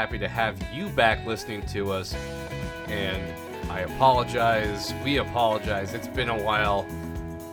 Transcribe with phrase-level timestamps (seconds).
[0.00, 2.14] happy to have you back listening to us.
[2.88, 3.22] And
[3.70, 4.94] I apologize.
[5.04, 5.92] We apologize.
[5.92, 6.86] It's been a while.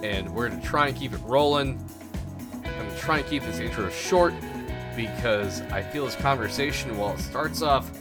[0.01, 1.77] And we're going to try and keep it rolling.
[2.63, 4.33] I'm going to try and keep this intro short
[4.95, 7.91] because I feel this conversation, while it starts off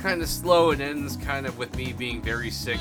[0.00, 2.78] kind of slow, and ends kind of with me being very sick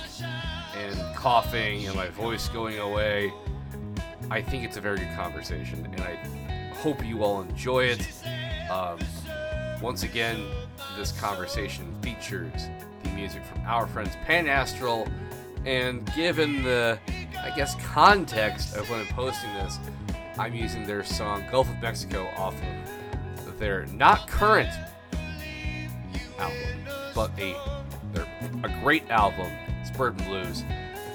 [0.78, 3.34] and coughing and my voice going away.
[4.30, 6.14] I think it's a very good conversation, and I
[6.76, 8.08] hope you all enjoy it.
[8.70, 9.00] Um,
[9.82, 10.46] once again,
[10.98, 12.68] this conversation features
[13.04, 15.08] the music from our friends Pan Astral,
[15.66, 17.00] and given the,
[17.40, 19.80] I guess, context of when I'm posting this,
[20.38, 22.56] I'm using their song Gulf of Mexico off
[23.48, 24.70] of their not current
[26.38, 26.80] album,
[27.16, 27.56] but a
[28.14, 28.28] they're
[28.64, 29.52] a great album,
[29.86, 30.64] Suburban Blues.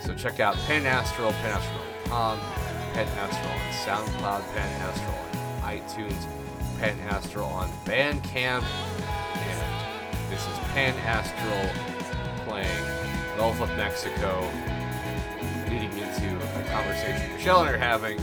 [0.04, 2.38] So check out Pan Astral, panastral.com,
[2.94, 6.26] Pan Astral on SoundCloud, Pan Astral on iTunes,
[6.78, 9.21] Pan Astral on Bandcamp, and
[10.32, 11.68] this is Pan Astral
[12.46, 12.66] playing
[13.36, 14.48] Gulf of Mexico,
[15.68, 18.18] leading into a conversation Michelle and I are having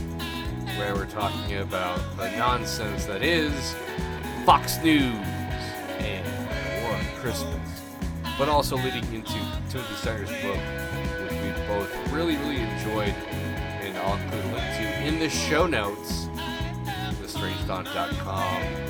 [0.79, 3.75] where we're talking about the nonsense that is
[4.43, 5.13] Fox News
[5.99, 6.25] and
[6.81, 7.83] War on Christmas,
[8.39, 9.33] but also leading into
[9.69, 10.57] Timothy Snyder's book,
[11.21, 13.13] which we both really, really enjoyed,
[13.83, 16.27] and I'll include a link to in the show notes,
[17.21, 18.88] thestrangedawn.com.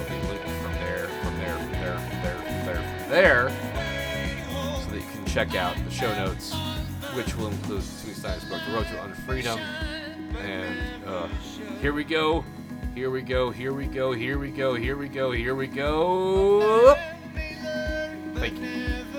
[3.09, 3.49] there,
[4.83, 6.53] so that you can check out the show notes,
[7.13, 9.59] which will include Timothy Snyder's book, The Road to Unfreedom,
[10.39, 11.27] and uh,
[11.81, 12.45] here we go.
[12.95, 16.95] Here we go, here we go, here we go, here we go, here we go.
[18.35, 19.18] Thank you.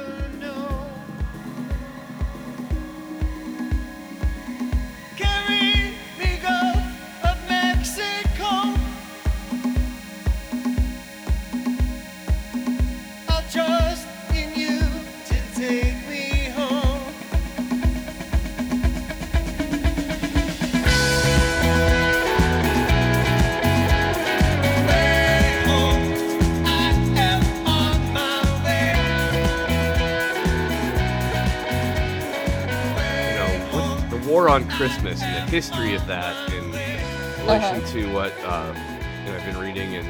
[35.50, 36.64] History of that in
[37.44, 40.06] relation to what um, you know, I've been reading in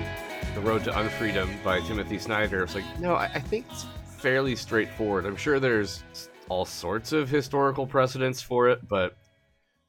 [0.54, 2.62] The Road to Unfreedom by Timothy Snyder.
[2.62, 3.86] It's like, no, I, I think it's
[4.18, 5.24] fairly straightforward.
[5.24, 6.04] I'm sure there's
[6.50, 9.16] all sorts of historical precedents for it, but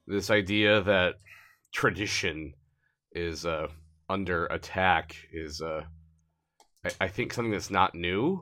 [0.07, 1.16] this idea that
[1.73, 2.53] tradition
[3.11, 3.67] is uh,
[4.09, 5.81] under attack is, uh,
[6.85, 8.41] I, I think, something that's not new.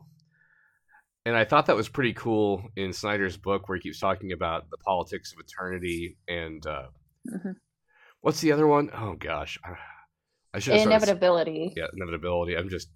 [1.26, 4.70] And I thought that was pretty cool in Snyder's book, where he keeps talking about
[4.70, 6.86] the politics of eternity and uh,
[7.30, 7.56] Mhm.
[8.22, 8.90] what's the other one?
[8.94, 11.74] Oh gosh, I, should have started- Inevitability.
[11.76, 12.56] Yeah, inevitability.
[12.58, 12.90] I'm just,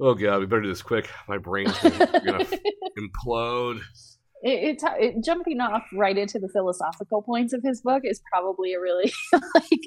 [0.00, 1.08] oh god, we better do this quick.
[1.28, 2.44] My brain's gonna, gonna
[2.98, 3.80] implode.
[4.42, 8.72] It, it's it, jumping off right into the philosophical points of his book is probably
[8.74, 9.80] a really like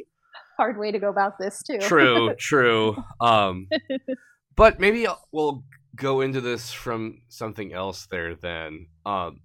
[0.57, 1.77] hard way to go about this too.
[1.79, 2.95] True, true.
[3.21, 3.67] Um,
[4.55, 5.63] but maybe we'll
[5.95, 8.87] go into this from something else there then.
[9.05, 9.39] Um,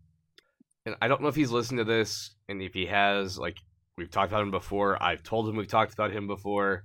[0.84, 3.56] and I don't know if he's listened to this, and if he has, like
[3.96, 5.02] we've talked about him before.
[5.02, 6.84] I've told him we've talked about him before.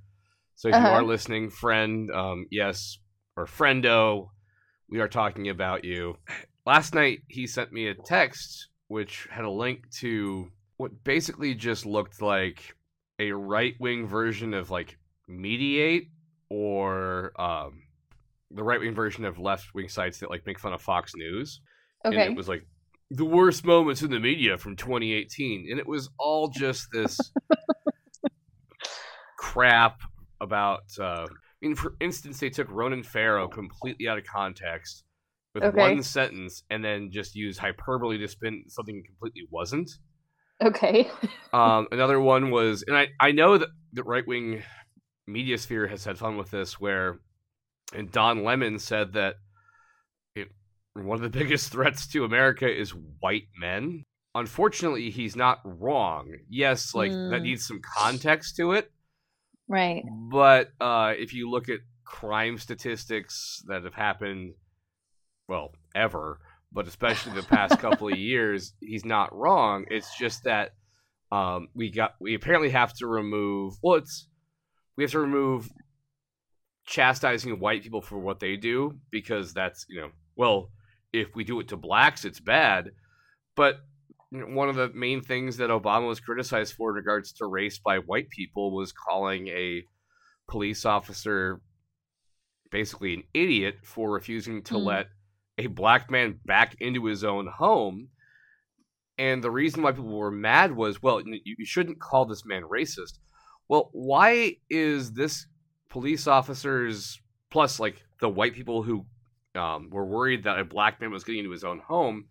[0.56, 0.92] So if you Uh-huh.
[0.92, 3.00] are listening, friend, um, yes,
[3.36, 4.30] or friendo,
[4.90, 6.18] we are talking about you.
[6.66, 11.86] Last night he sent me a text which had a link to what basically just
[11.86, 12.76] looked like
[13.20, 14.98] a right wing version of like
[15.30, 16.10] Mediaite
[16.50, 17.84] or um,
[18.52, 21.62] the right wing version of left wing sites that like make fun of Fox News.
[22.06, 22.26] And Okay.
[22.26, 22.66] it was like
[23.14, 25.68] the worst moments in the media from 2018.
[25.70, 27.20] And it was all just this
[29.38, 30.00] crap
[30.40, 30.84] about.
[31.00, 35.04] Uh, I mean, for instance, they took Ronan Farrow completely out of context
[35.54, 35.78] with Okay.
[35.78, 39.92] one sentence and then just used hyperbole to spin something completely wasn't.
[40.64, 41.10] Okay.
[41.54, 44.64] Um, another one was, and I, I know that the right wing
[45.28, 47.20] media sphere has had fun with this, where,
[47.94, 49.36] and Don Lemon said that
[50.94, 54.04] one of the biggest threats to America is white men.
[54.34, 56.32] Unfortunately, he's not wrong.
[56.50, 57.44] Yes, like that Mm.
[57.44, 58.92] needs some context to it,
[59.68, 60.04] Right.
[60.30, 64.54] but uh, if you look at crime statistics that have happened,
[65.50, 66.40] well, ever,
[66.72, 69.86] but especially the past couple of years, he's not wrong.
[69.90, 70.72] It's just that
[71.30, 73.74] um, we got we apparently have to remove.
[73.84, 74.28] Well, it's
[74.96, 75.70] we have to remove
[76.86, 80.70] chastising white people for what they do because that's you know well
[81.14, 82.92] if we do it to blacks it's bad,
[83.56, 83.82] but
[84.32, 87.98] one of the main things that Obama was criticized for in regards to race by
[88.00, 89.84] white people was calling a
[90.50, 91.62] police officer
[92.72, 94.86] basically an idiot for refusing to Mm.
[94.86, 95.08] let
[95.58, 98.10] a black man back into his own home.
[99.18, 102.64] And the reason why people were mad was, well, you, you shouldn't call this man
[102.64, 103.20] racist.
[103.68, 105.46] Well, why is this
[105.90, 107.20] police officers
[107.52, 109.06] plus like the white people who
[109.56, 112.26] um, were worried that a black man was getting into his own home?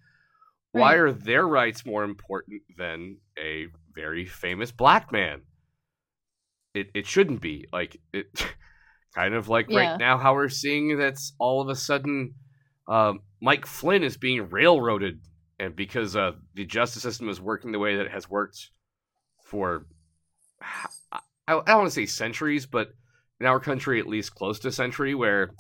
[0.72, 5.43] Why are their rights more important than a very famous black man?
[6.75, 8.26] It it shouldn't be like it.
[9.14, 9.78] Kind of like Yeah.
[9.78, 12.34] right now, how we're seeing that's all of a sudden
[12.87, 15.20] um, Mike Flynn is being railroaded,
[15.58, 18.70] and because uh, the justice system is working the way that it has worked
[19.44, 19.87] for,
[21.12, 21.19] I,
[21.49, 22.93] I don't want to say centuries, but
[23.40, 25.50] in our country, at least close to a century, where,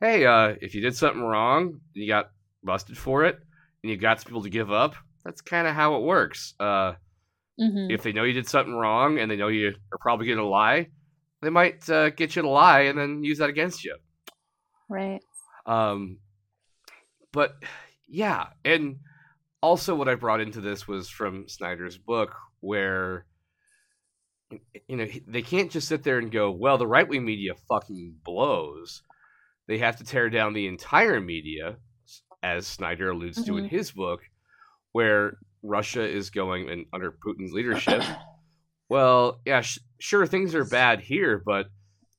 [0.00, 2.30] hey, uh, if you did something wrong, and you got
[2.62, 3.38] busted for it,
[3.82, 6.54] and you got some people to give up, that's kind of how it works.
[6.58, 6.94] Uh,
[7.58, 10.38] hmm if they know you did something wrong and they know you are probably going
[10.38, 10.88] to lie,
[11.42, 13.96] they might uh, get you to lie and then use that against you.
[14.88, 15.20] Right.
[15.66, 16.18] Um,
[17.32, 17.56] but
[18.08, 18.98] yeah, and
[19.60, 23.26] also what I brought into this was from Snyder's book, where
[24.88, 28.16] you know they can't just sit there and go, "Well, the right wing media fucking
[28.24, 29.02] blows."
[29.68, 31.76] They have to tear down the entire media,
[32.42, 33.68] as Snyder alludes to in Mhm.
[33.68, 34.20] his book,
[34.92, 38.02] where Russia is going and under Putin's leadership.
[38.90, 41.66] Well, yeah, sh- sure, things are bad here, but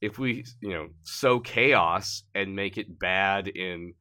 [0.02, 3.96] if we, you know, sow chaos and make it bad in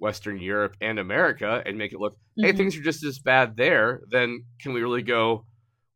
[0.00, 2.56] Western Europe and America and make it look, hey, Mhm.
[2.56, 5.46] things are just as bad there, then can we really go,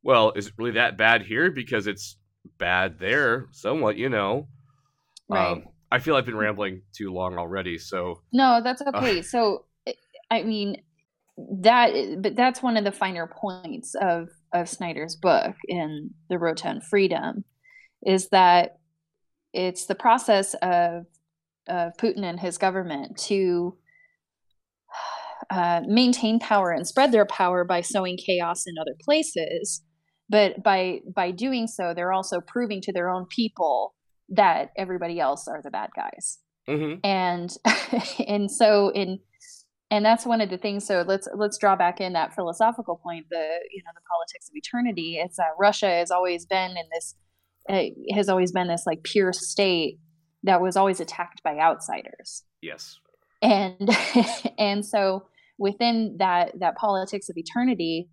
[0.04, 1.50] well, is it really that bad here?
[1.50, 2.16] Because it's
[2.56, 4.46] bad there, somewhat, you know.
[5.28, 5.50] Right.
[5.50, 9.20] Um, I feel I've been rambling too long already, so No, that's okay.
[9.20, 9.66] So,
[10.30, 10.82] I- mean,
[11.60, 11.92] that,
[12.22, 17.44] but that's one of the finer points of of Snyder's book in The to Freedom,
[18.06, 18.78] is that
[19.52, 21.04] it's the process of
[21.68, 23.76] of Putin and his government to
[25.50, 29.82] uh, maintain power and spread their power by sowing chaos in other places.
[30.30, 33.94] But by by doing so, they're also proving to their own people
[34.32, 36.38] that everybody else are the bad guys.
[36.68, 37.00] Mhm.
[37.02, 37.56] and
[38.28, 39.18] and so in
[39.90, 40.86] and that's one of the things.
[40.86, 44.56] So let's let's draw back in that philosophical point the you know the politics of
[44.56, 45.18] eternity.
[45.22, 47.14] It's that russia has always been in this
[47.68, 49.98] uh, has always been this like pure state
[50.44, 52.42] that was always attacked by outsiders.
[52.62, 52.98] Yes,
[53.42, 53.90] and
[54.58, 55.26] and so
[55.58, 58.08] within that that politics of eternity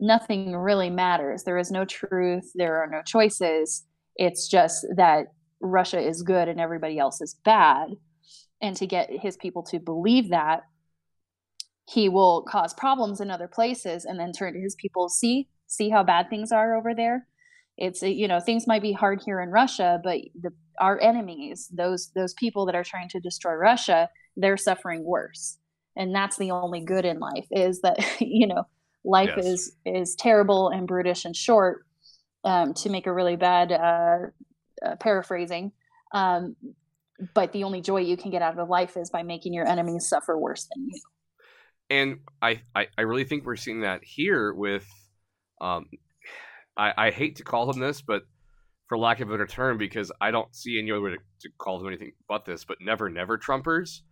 [0.00, 1.44] nothing really matters.
[1.44, 2.52] There is no truth.
[2.54, 3.84] There are no choices.
[4.16, 5.26] It's just that
[5.60, 7.90] russia is good and everybody else is bad.
[8.62, 10.64] And to get his people to believe that
[11.88, 15.88] he will cause problems in other places and then turn to his people see see
[15.88, 17.26] how bad things are over there?
[17.78, 22.10] It's you know things might be hard here in russia but the our enemies those
[22.14, 25.58] those people that are trying to destroy russia they're suffering worse.
[25.96, 28.64] And that's the only good in life is that you know
[29.04, 29.46] life Yes.
[29.46, 31.84] is is terrible and brutish and short
[32.44, 34.18] um, to make a really bad uh,
[34.84, 35.72] uh, paraphrasing
[36.12, 36.56] um,
[37.34, 40.08] but the only joy you can get out of life is by making your enemies
[40.08, 41.00] suffer worse than you
[41.90, 44.86] and I, I, I really think we're seeing that here with,
[45.60, 45.86] um,
[46.76, 48.22] I, I hate to call him this, but
[48.88, 51.48] for lack of a better term, because I don't see any other way to, to
[51.58, 54.02] call them anything but this, but never, never Trumpers,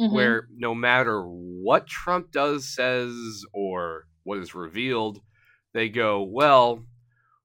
[0.00, 0.12] Mhm.
[0.12, 5.20] where no matter what Trump does, says, or what is revealed,
[5.74, 6.86] they go, well,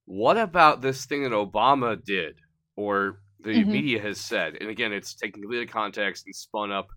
[0.05, 2.35] what about this thing that Obama did,
[2.75, 3.67] or the Mhm.
[3.67, 4.57] media has said?
[4.59, 6.87] And again, it's taken completely context and spun up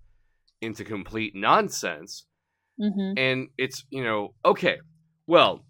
[0.60, 2.26] into complete nonsense
[2.80, 3.14] Mhm.
[3.18, 4.78] and it's you know okay
[5.26, 5.64] well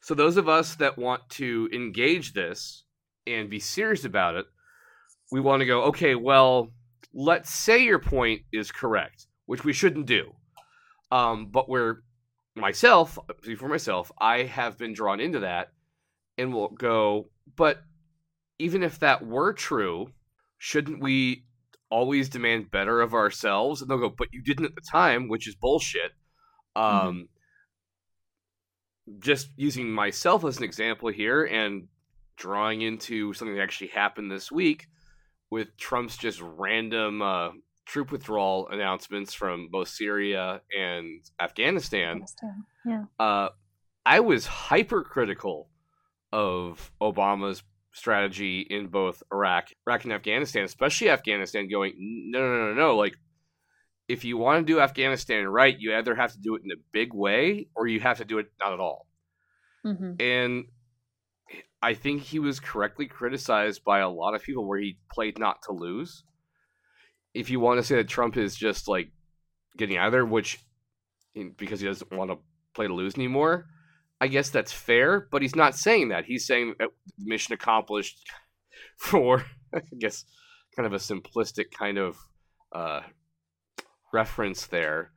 [0.00, 2.84] so those of us that want to engage this
[3.26, 4.46] and be serious about it
[5.32, 6.70] we want to go okay well
[7.12, 10.32] let's say your point is correct which we shouldn't do
[11.10, 12.02] um, but where
[12.54, 13.18] myself
[13.56, 15.72] for myself i have been drawn into that
[16.38, 17.82] and will go but
[18.58, 20.10] even if that were true
[20.58, 21.44] shouldn't we
[21.90, 25.48] always demand better of ourselves and they'll go but you didn't at the time which
[25.48, 26.12] is bullshit
[26.76, 27.28] um,
[29.20, 31.88] just using myself as an example here and
[32.36, 34.86] drawing into something that actually happened this week
[35.50, 37.50] with Trump's just random uh,
[37.86, 42.24] troop withdrawal announcements from both Syria and Afghanistan.
[42.84, 43.04] Yeah.
[43.18, 43.48] Uh,
[44.04, 45.68] I was hypercritical
[46.32, 47.62] of Obama's
[47.98, 52.96] strategy in both Iraq, Iraq and Afghanistan, especially Afghanistan, going no, no, no, no, no.
[52.96, 53.16] Like,
[54.08, 56.80] if you want to do Afghanistan right, you either have to do it in a
[56.92, 59.06] big way or you have to do it not at all.
[59.84, 60.20] Mhm.
[60.20, 60.64] And
[61.82, 65.62] I think he was correctly criticized by a lot of people where he played not
[65.64, 66.24] to lose.
[67.34, 69.10] If you want to say that Trump is just like
[69.76, 70.58] getting out of there, which
[71.56, 72.38] because he doesn't want to
[72.74, 73.66] play to lose anymore,
[74.20, 75.28] I guess that's fair.
[75.30, 76.24] But he's not saying that.
[76.24, 76.74] He's saying
[77.18, 78.18] mission accomplished
[78.98, 79.44] for,
[79.74, 80.24] I guess,
[80.76, 82.16] kind of a simplistic kind of
[82.72, 83.00] uh,
[84.12, 85.12] reference there.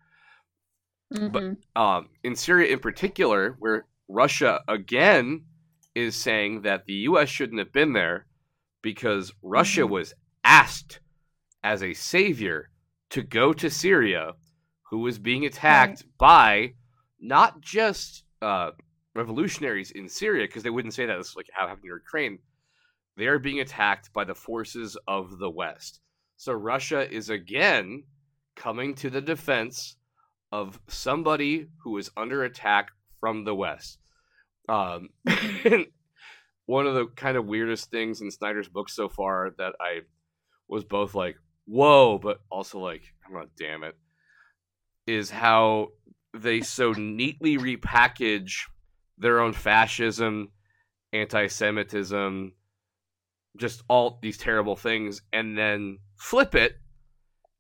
[1.14, 1.32] Mhm.
[1.74, 5.46] But um, in Syria, in particular, where Russia again
[5.96, 7.28] is saying that the U.S.
[7.30, 8.28] shouldn't have been there
[8.82, 9.90] because Russia Mhm.
[9.90, 11.00] was asked
[11.64, 12.70] as a savior
[13.10, 14.34] to go to Syria,
[14.90, 16.74] who was being attacked by
[17.20, 18.72] not just uh,
[19.16, 21.18] revolutionaries in Syria, because they wouldn't say that.
[21.18, 22.40] It's like how happened in Ukraine.
[23.18, 26.00] They are being attacked by the forces of the West.
[26.38, 28.04] So Russia is again
[28.56, 29.98] coming to the defense
[30.52, 32.90] of somebody who is under attack
[33.20, 34.00] from the West.
[34.68, 35.10] Um,
[36.66, 40.02] one of the kind of weirdest things in Snyder's book so far that I
[40.68, 43.96] was both like, whoa, but also like, I'm oh, damn it,
[45.06, 45.90] is how
[46.34, 48.68] they so neatly repackage
[49.22, 50.52] their own fascism,
[51.14, 52.54] anti Semitism,
[53.58, 56.78] just all these terrible things, and then flip it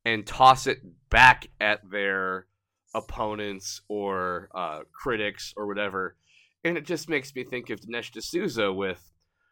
[0.04, 2.48] and toss it back at their
[2.96, 6.16] opponents or uh, critics or whatever.
[6.64, 9.12] And it just makes me think of Dinesh D'Souza with,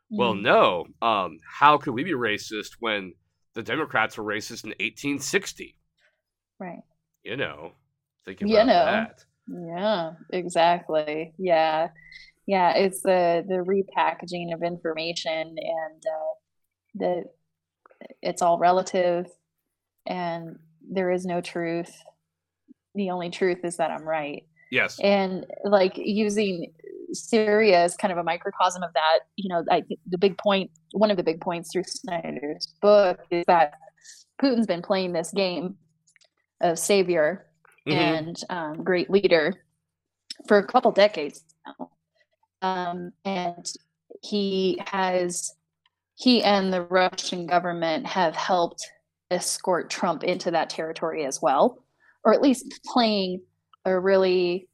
[0.09, 0.41] well, Mhm.
[0.41, 3.13] no, um, how could we be racist when
[3.53, 5.75] the Democrats were racist in 1860?
[6.59, 6.83] right.
[7.23, 7.73] You know,
[8.25, 8.85] thinking You about know.
[8.85, 9.25] that.
[9.51, 11.33] Yeah, exactly.
[11.37, 11.89] Yeah.
[12.45, 16.33] Yeah, it's the the repackaging of information and uh
[16.95, 17.23] the
[18.21, 19.27] it's all relative
[20.07, 20.57] and
[20.89, 22.01] there is no truth.
[22.95, 24.43] The only truth is that I'm right.
[24.71, 24.99] Yes.
[24.99, 26.73] And like using
[27.13, 30.71] Syria as kind of a microcosm of that, you know, I think the big point
[30.93, 33.73] one of the big points through Snyder's book is that
[34.41, 35.75] Putin's been playing this game
[36.61, 37.45] of savior
[37.87, 37.93] Mhm.
[37.95, 39.53] and um, great leader
[40.47, 41.91] for a couple decades now.
[42.61, 43.65] Um, and
[44.21, 45.53] he has,
[46.15, 48.85] he and the Russian government have helped
[49.31, 51.83] escort Trump into that territory as well,
[52.23, 53.41] or at least playing
[53.85, 54.67] a really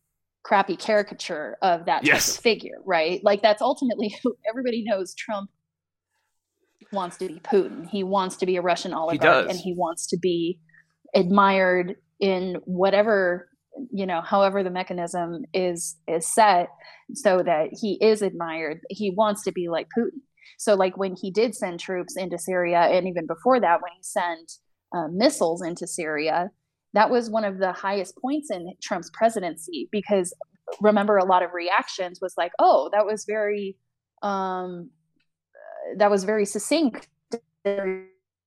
[0.44, 2.38] crappy caricature of that Yes.
[2.38, 3.20] of figure, right?
[3.24, 5.50] Like that's ultimately who everybody knows Trump
[6.92, 7.90] wants to be Putin.
[7.90, 9.50] He wants to be a Russian oligarch does.
[9.50, 10.60] and he wants to be
[11.14, 13.50] admired in whatever
[13.92, 16.70] you know however the mechanism is is set
[17.14, 18.80] so that he is admired.
[18.90, 20.22] He wants to be like putin.
[20.58, 24.04] So like when he did send troops into syria and even before that when he
[24.04, 24.54] sent
[24.96, 26.52] uh, missiles into syria
[26.96, 30.34] that was one of the highest points in trump's presidency because
[30.82, 33.76] remember a lot of reactions was like oh that was very
[34.24, 34.90] um
[35.98, 37.08] that was very succinct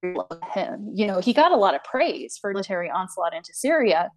[0.02, 0.90] of him.
[0.94, 4.10] You know, he got a lot of praise for military onslaught into Syria,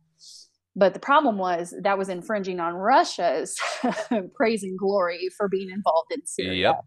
[0.75, 3.57] but the problem was that was infringing on Russia's
[4.35, 6.69] praise and glory for being involved in Syria.
[6.69, 6.85] Yep.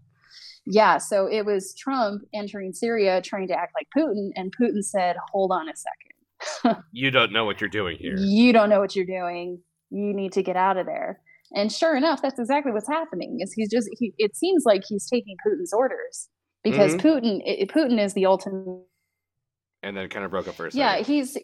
[0.67, 5.17] Yeah, so it was Trump entering Syria trying to act like Putin, and Putin said,
[5.33, 6.83] "Hold on a second.
[6.93, 8.17] You don't know what you're doing here.
[8.17, 9.61] You don't know what you're doing.
[9.91, 11.21] You need to get out of there."
[11.55, 13.39] And sure enough, that's exactly what's happening.
[13.41, 16.31] Is he's just he, it seems like he's taking Putin's orders
[16.65, 17.01] because Mhm.
[17.01, 18.85] Putin i- Putin is the ultimate
[19.83, 20.81] And then it kind of broke up for a second.
[20.81, 21.37] yeah he's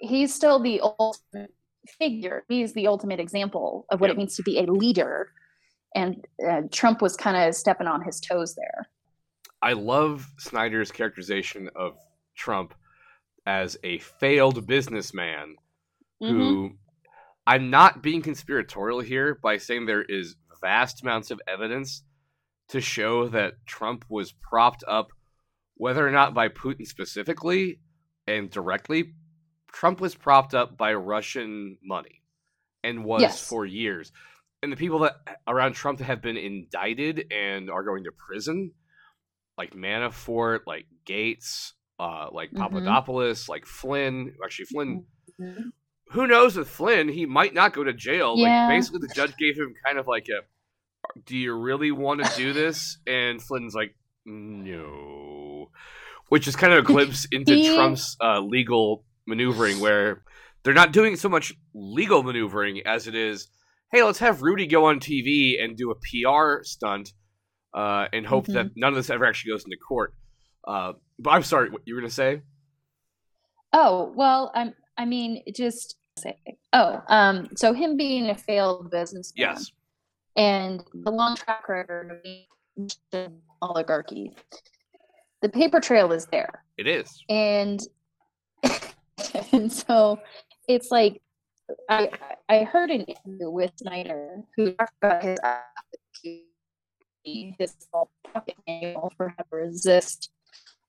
[0.00, 1.54] he's still the ultimate
[1.98, 4.14] figure he's the ultimate example of what Yep.
[4.14, 5.32] it means to be a leader
[5.94, 8.88] and uh, trump was kind of stepping on his toes there
[9.60, 11.98] I love Snyder's characterization of
[12.36, 12.74] Trump
[13.44, 15.56] as a failed businessman
[16.22, 16.28] Mhm.
[16.28, 16.78] who
[17.44, 22.04] I'm not being conspiratorial here by saying there is vast amounts of evidence
[22.68, 25.08] to show that Trump was propped up,
[25.76, 27.80] whether or not by Putin specifically
[28.26, 29.14] and directly.
[29.72, 32.22] Trump was propped up by Russian money
[32.82, 33.48] and was Yes.
[33.48, 34.12] for years.
[34.62, 38.72] And the people that around Trump that have been indicted and are going to prison,
[39.56, 42.58] like Manafort, like Gates, uh, like Mhm.
[42.58, 44.34] Papadopoulos, like Flynn.
[44.44, 45.06] Actually, Flynn
[45.40, 45.72] Mhm.
[46.10, 48.34] who knows with Flynn, he might not go to jail.
[48.36, 48.66] Yeah.
[48.66, 50.42] Like basically the judge gave him kind of like a
[51.24, 52.98] do you really want to do this?
[53.06, 55.70] And Flynn's like, no.
[56.28, 60.22] Which is kind of a glimpse into He- Trump's uh, legal maneuvering where
[60.64, 63.48] they're not doing so much legal maneuvering as it is,
[63.92, 67.12] hey, let's have Rudy go on TV and do a PR stunt
[67.74, 68.52] uh, and hope Mhm.
[68.54, 70.14] that none of this ever actually goes into court.
[70.66, 72.42] Uh, but I'm sorry, what you were going to say?
[73.74, 76.38] oh well i'm i mean just say
[76.72, 79.70] oh um so him being a failed businessman Yes.
[80.38, 82.22] And the long track record
[83.12, 84.32] of oligarchy.
[85.42, 86.64] The paper trail is there.
[86.78, 87.22] It is.
[87.28, 87.80] And
[89.52, 90.20] and so
[90.68, 91.20] it's like
[91.90, 92.10] I
[92.48, 95.38] I heard an interview with Snyder who talked about his
[97.58, 97.74] his
[98.32, 100.30] pocket manual for how to resist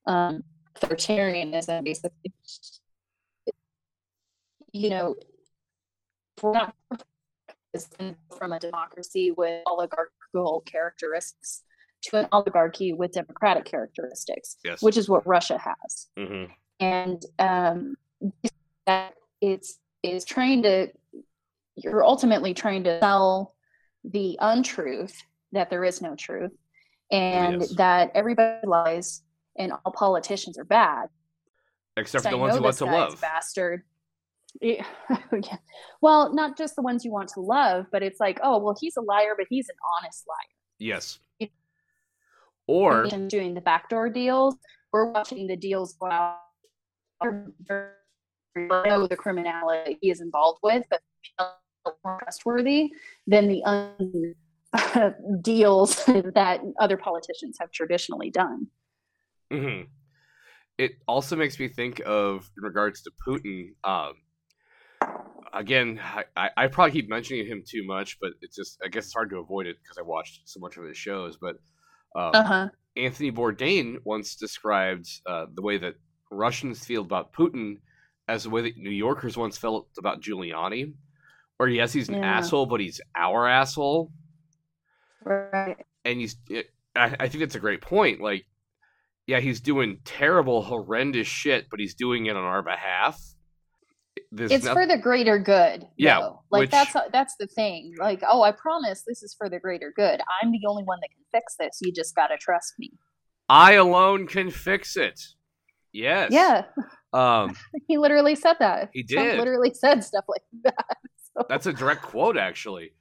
[0.05, 0.43] um,
[0.75, 2.33] authoritarianism, basically.
[4.71, 5.15] You know,
[6.41, 6.75] we're not
[8.37, 11.63] from a democracy with oligarchical characteristics
[12.01, 14.81] to an oligarchy with democratic characteristics, Yes.
[14.81, 16.45] which is what Russia has hmm
[16.81, 17.95] and um,
[18.85, 20.87] that it's is trying to
[21.75, 23.53] you're ultimately trying to sell
[24.05, 25.21] the untruth
[25.51, 26.51] that there is no truth
[27.11, 27.75] and Yes.
[27.75, 29.21] that everybody lies
[29.57, 31.07] and all politicians are bad
[31.97, 33.19] Except for the ones who want to love.
[33.19, 33.83] bastard
[34.61, 34.85] Yeah.
[36.01, 38.97] Well not just the ones you want to love but it's like oh well he's
[38.97, 41.19] a liar but he's an honest liar Yes.
[42.67, 44.55] Or doing the backdoor deals
[44.91, 46.39] we're watching the deals go out
[47.25, 51.01] know the criminality he is involved with, but
[52.03, 52.91] more trustworthy
[53.27, 54.35] than the un-
[55.41, 58.67] deals that other politicians have traditionally done.
[59.51, 59.81] hmm
[60.77, 63.69] It also makes me think of, in regards to Putin.
[63.83, 64.13] Um,
[65.53, 69.05] again, I, I, I probably keep mentioning him too much, but it's just I guess
[69.05, 71.37] it's hard to avoid it because I watched so much of his shows.
[71.39, 71.57] But
[72.15, 72.69] um, Uh huh.
[72.97, 75.95] Anthony Bourdain once described uh, the way that
[76.31, 77.77] Russians feel about Putin
[78.27, 80.93] as the way that New Yorkers once felt about Giuliani,
[81.57, 82.23] where yes, he's an Yeah.
[82.23, 84.11] asshole, but he's our asshole,
[85.21, 85.85] Right.
[86.05, 86.35] and he's.
[86.95, 88.21] I, I think that's a great point.
[88.21, 88.45] Like,
[89.27, 93.19] yeah, he's doing terrible, horrendous shit, but he's doing it on our behalf.
[94.37, 95.87] It's for the greater good.
[95.97, 96.43] Yeah, though.
[96.51, 97.93] Like which- that's that's the thing.
[97.99, 100.21] Like, oh, I promise this is for the greater good.
[100.41, 101.79] I'm the only one that can fix this.
[101.81, 102.91] You just gotta trust me.
[103.49, 105.19] I alone can fix it.
[105.91, 106.31] Yes.
[106.31, 106.65] Yeah,
[107.13, 107.55] Um,
[107.87, 108.89] he literally said that.
[108.93, 109.39] He Trump did.
[109.39, 110.97] literally said stuff like that.
[111.33, 112.91] So, that's a direct quote, actually.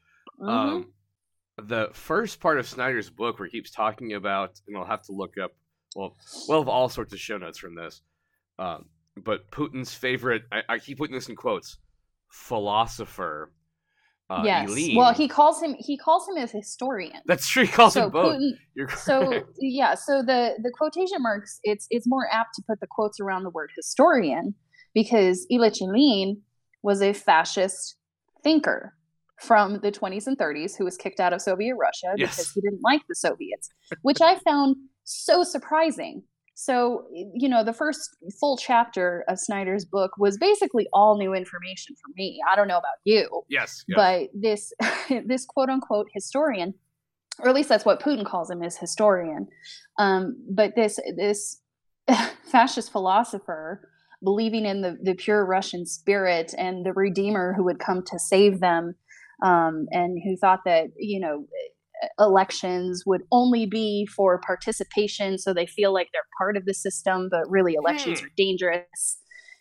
[0.41, 0.49] mhm.
[0.49, 0.93] Um,
[1.61, 5.13] the first part of Snyder's book, where he keeps talking about, and I'll have to
[5.13, 5.51] look up.
[5.97, 6.17] Well,
[6.49, 8.01] we'll have all sorts of show notes from this.
[8.59, 8.87] Um,
[9.25, 11.79] but Putin's favorite, I, I keep putting this in quotes,
[12.31, 13.53] philosopher.
[14.31, 14.69] Uh, yes.
[14.71, 14.97] Ilyin.
[14.97, 17.21] Well, he calls him he calls him a historian.
[17.27, 17.65] That's true.
[17.65, 18.37] He calls so him both.
[18.37, 22.79] Putin, You're so yeah so the the quotation marks it's it's more apt to put
[22.81, 24.55] the quotes around the word historian
[24.95, 26.41] because Ilich Ilyin
[26.83, 27.97] was a fascist
[28.45, 28.95] thinker
[29.41, 32.37] from the 20s and 30s who was kicked out of Soviet Russia Yes.
[32.37, 33.71] because he didn't like the Soviets
[34.03, 36.23] which I found so surprising
[36.61, 41.95] so you know the first full chapter of Snyder's book was basically all new information
[41.95, 43.85] for me I don't know about you yes.
[43.87, 43.95] yes.
[43.95, 44.73] but this
[45.25, 46.75] this quote unquote historian
[47.39, 49.47] or at least that's what putin calls him is historian
[50.01, 51.61] um, but this this
[52.51, 53.89] fascist philosopher
[54.25, 58.59] believing in the, the pure russian spirit and the redeemer who would come to save
[58.59, 58.97] them
[59.45, 61.47] um, and who thought that you know
[62.19, 67.29] elections would only be for participation so they feel like they're part of the system
[67.31, 68.27] but really elections Hmm.
[68.27, 69.19] are dangerous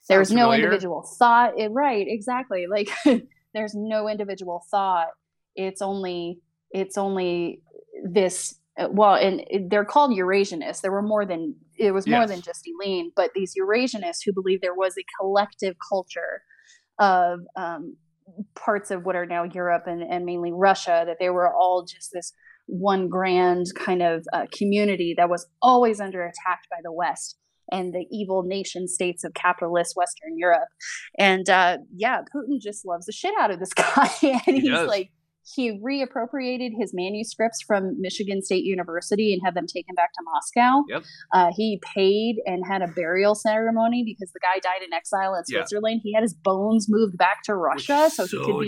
[0.10, 0.56] there's no familiar.
[0.66, 2.90] individual thought it, right exactly like
[3.54, 5.08] there's no individual thought
[5.56, 6.40] it's only
[6.72, 7.62] it's only
[8.04, 8.56] this
[8.92, 12.30] well and they're called eurasianists there were more than it was more Yes.
[12.30, 16.42] than just Ilyin but these eurasianists who believe there was a collective culture
[17.00, 17.96] of um,
[18.56, 22.10] parts of what are now europe and, and mainly russia that they were all just
[22.14, 22.34] this
[22.68, 27.38] one grand kind of uh, community that was always under attack by the west
[27.72, 30.68] and the evil nation states of capitalist Western Europe.
[31.18, 34.10] And uh, yeah, Putin just loves the shit out of this guy.
[34.22, 34.88] and He he's does.
[34.88, 35.12] like,
[35.56, 40.84] he reappropriated his manuscripts from Michigan State University and had them taken back to Moscow.
[40.90, 41.04] Yep.
[41.34, 45.44] Uh, he paid and had a burial ceremony because the guy died in exile in
[45.48, 45.60] Yeah.
[45.62, 46.02] Switzerland.
[46.04, 48.60] He had his bones moved back to Russia is so, he could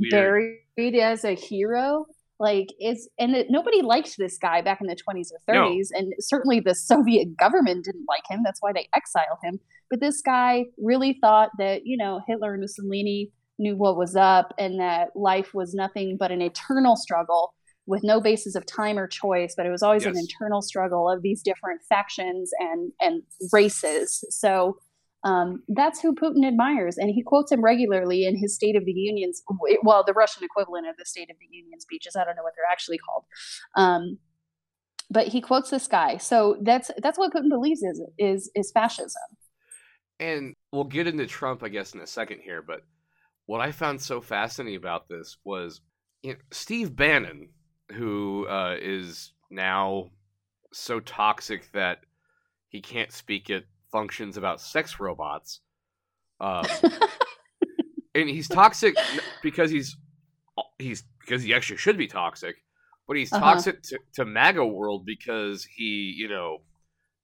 [0.00, 2.06] be buried as a hero
[2.40, 5.68] like is and it, nobody liked this guy back in the 20s or No.
[5.70, 10.00] 30s and certainly the soviet government didn't like him that's why they exiled him but
[10.00, 14.80] this guy really thought that you know hitler and mussolini knew what was up and
[14.80, 17.54] that life was nothing but an eternal struggle
[17.86, 21.22] with no basis of time or choice but it was always an internal struggle of
[21.22, 24.76] these different factions and and races so
[25.24, 28.92] um, that's who Putin admires, and he quotes him regularly in his State of the
[28.92, 29.42] Union's,
[29.82, 32.14] well, the Russian equivalent of the State of the Union speeches.
[32.14, 33.24] I don't know what they're actually called,
[33.74, 34.18] um,
[35.10, 36.18] but he quotes this guy.
[36.18, 39.22] So that's that's what Putin believes is is is fascism.
[40.20, 42.60] And we'll get into Trump, I guess, in a second here.
[42.60, 42.82] But
[43.46, 45.80] what I found so fascinating about this was
[46.22, 47.50] you know, Steve Bannon,
[47.92, 50.10] who uh, is now
[50.72, 51.98] so toxic that
[52.68, 55.60] he can't speak at functions about sex robots.
[56.40, 56.66] Um,
[58.14, 58.96] and he's toxic
[59.42, 59.96] because he's
[60.78, 62.56] he's because he actually should be toxic,
[63.06, 63.40] but he's Uh-huh.
[63.40, 66.58] toxic to, to MAGA world because he, you know,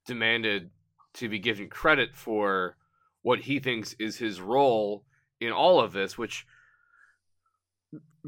[0.07, 0.71] demanded
[1.15, 2.77] to be given credit for
[3.23, 5.05] what he thinks is his role
[5.41, 6.47] in all of this, which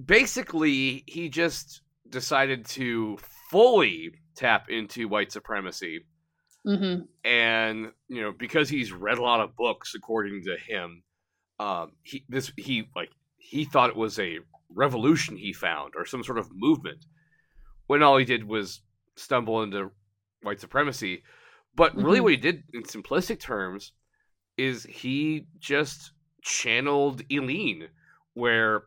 [0.07, 3.18] basically he just decided to
[3.51, 6.05] fully tap into white supremacy.
[6.64, 11.03] Hmm and you know because he's read a lot of books according to him
[11.61, 14.38] um he this he like he thought it was a
[14.70, 17.05] revolution he found or some sort of movement
[17.88, 18.83] when all he did was
[19.16, 19.90] stumble into
[20.42, 21.22] white supremacy.
[21.75, 22.22] But really Mhm.
[22.22, 23.92] what he did in simplistic terms
[24.57, 26.12] is he just
[26.43, 27.89] channeled Ilyin
[28.35, 28.85] where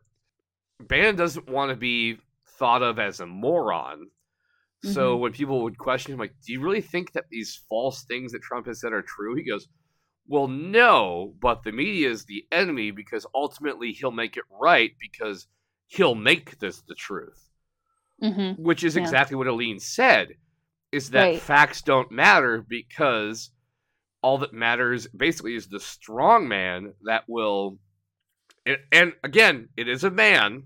[0.80, 2.18] Bannon doesn't want to be
[2.58, 4.10] thought of as a moron
[4.82, 8.32] so when people would question him, like, do you really think that these false things
[8.32, 9.34] that Trump has said are true?
[9.34, 9.68] He goes,
[10.28, 15.48] well, no, but the media is the enemy because ultimately he'll make it right because
[15.88, 17.50] he'll make this the truth,
[18.22, 19.02] hmm which is Yeah.
[19.02, 20.34] exactly what Ilyin said,
[20.92, 21.40] is that Right.
[21.40, 23.50] facts don't matter because
[24.26, 27.78] all that matters basically is the strong man that will,
[28.90, 30.64] and, again, it is a man,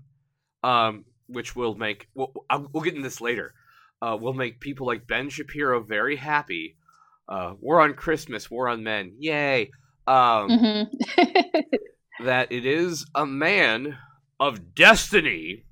[0.63, 3.53] um, which will make, we'll, I'll, we'll get into this later
[4.01, 6.75] uh, will make people like Ben Shapiro very happy.
[7.29, 9.69] Uh, war on Christmas, war on men, yay!
[10.07, 11.21] Um, hmm
[12.25, 13.95] That it is a man
[14.39, 15.65] of destiny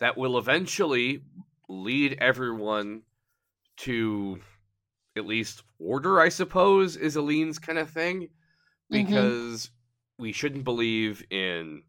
[0.00, 1.22] that will eventually
[1.68, 3.02] lead everyone
[3.76, 4.40] to
[5.16, 8.28] at least order, I suppose, is Ilyin's kind of thing.
[8.92, 9.06] Mhm.
[9.06, 9.70] Because
[10.18, 11.82] we shouldn't believe in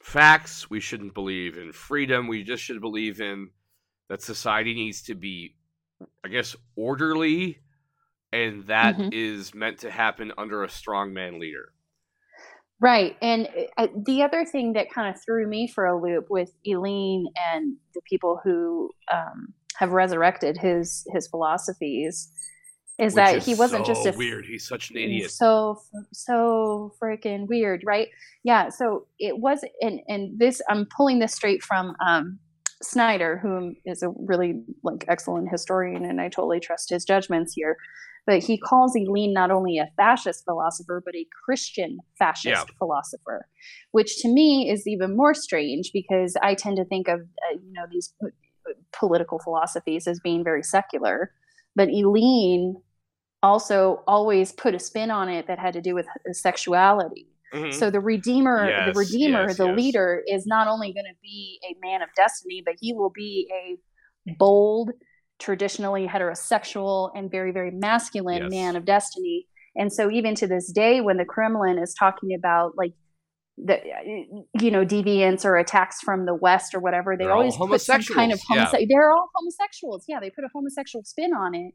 [0.00, 3.50] facts, we shouldn't believe in freedom, we just should believe in
[4.08, 5.56] that society needs to be,
[6.24, 7.62] I guess, orderly,
[8.32, 9.54] and that is Mhm.
[9.54, 11.72] meant to happen under a strongman leader.
[12.80, 13.16] Right.
[13.22, 17.24] And uh, the other thing that kind of threw me for a loop with Ilyin
[17.36, 22.30] and the people who um, have resurrected his his philosophies
[22.98, 24.46] is Which that is he wasn't so just a weird.
[24.46, 25.30] He's such an idiot.
[25.30, 28.08] so so freaking weird, right?
[28.42, 28.70] Yeah.
[28.70, 32.38] So it was, and and this I'm pulling this straight from um,
[32.82, 37.76] Snyder, who is a really like excellent historian, and I totally trust his judgments here.
[38.26, 42.64] But he calls Ilyin not only a fascist philosopher, but a Christian fascist Yeah.
[42.78, 43.46] philosopher,
[43.92, 47.72] which to me is even more strange because I tend to think of uh, you
[47.72, 48.12] know these
[48.92, 51.32] political philosophies as being very secular,
[51.74, 52.74] but Ilyin
[53.42, 57.28] also always put a spin on it that had to do with sexuality.
[57.52, 57.72] Mhm.
[57.72, 59.76] So the redeemer, Yes, the redeemer, yes, the yes.
[59.76, 63.48] leader is not only going to be a man of destiny, but he will be
[63.52, 64.90] a bold,
[65.38, 69.46] traditionally heterosexual and very very masculine man of destiny.
[69.76, 72.94] And so even to this day when the Kremlin is talking about like
[73.58, 73.78] the
[74.60, 77.80] you know deviance or attacks from the west or whatever they They're all always put
[77.80, 78.86] some kind of homosexuals, yeah.
[78.88, 81.72] they're all homosexuals yeah they put a homosexual spin on it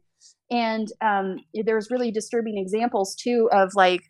[0.50, 4.02] and um, there's really disturbing examples too of like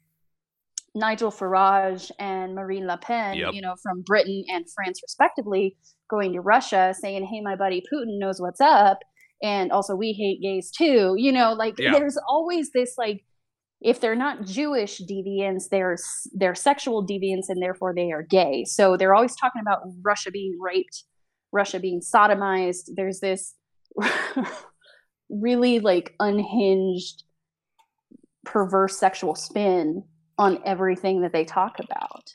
[0.94, 3.54] Nigel Farage and Marine Le Pen, Yep.
[3.54, 5.76] you know, from Britain and France respectively,
[6.10, 8.98] going to Russia saying, "Hey, my buddy Putin knows what's up,"
[9.42, 11.14] and also we hate gays too.
[11.16, 11.92] You know, like Yeah.
[11.92, 13.24] there's always this like
[13.82, 15.96] if they're not Jewish deviants, they're
[16.32, 18.64] they're sexual deviants, and therefore they are gay.
[18.64, 21.04] So they're always talking about Russia being raped,
[21.50, 22.90] Russia being sodomized.
[22.94, 23.54] There's this
[25.28, 27.24] really like unhinged,
[28.44, 30.04] perverse sexual spin
[30.38, 32.32] on everything that they talk about.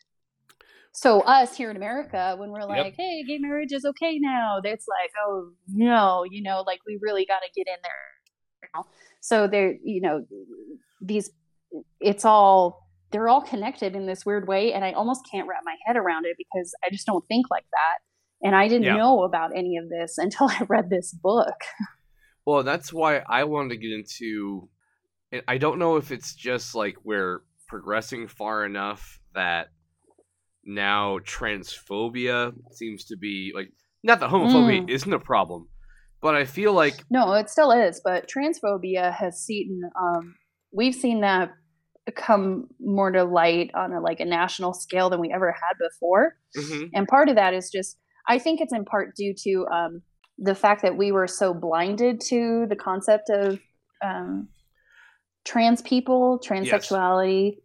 [0.91, 4.87] So us here in America, when we're like, "Hey, gay marriage is okay now," it's
[4.87, 8.69] like, "Oh no," you know, like we really got to get in there.
[8.75, 8.85] Now.
[9.21, 10.25] So they're, you know,
[11.01, 11.29] these,
[11.99, 15.75] it's all they're all connected in this weird way, and I almost can't wrap my
[15.85, 17.97] head around it because I just don't think like that.
[18.45, 18.97] And I didn't Yeah.
[18.97, 21.55] know about any of this until I read this book.
[22.45, 24.69] Well, that's why I wanted to get into.
[25.31, 29.67] and I don't know if it's just like we're progressing far enough that
[30.63, 33.71] now transphobia seems to be like
[34.03, 34.89] not that homophobia Mm.
[34.89, 35.67] isn't a problem,
[36.21, 40.35] but I feel like No, it still is, but transphobia has seen um
[40.71, 41.51] we've seen that
[42.15, 46.37] come more to light on a like a national scale than we ever had before.
[46.55, 46.89] Mhm.
[46.93, 50.01] And part of that is just I think it's in part due to um
[50.37, 53.59] the fact that we were so blinded to the concept of
[54.01, 54.49] um
[55.45, 57.57] trans people, transsexuality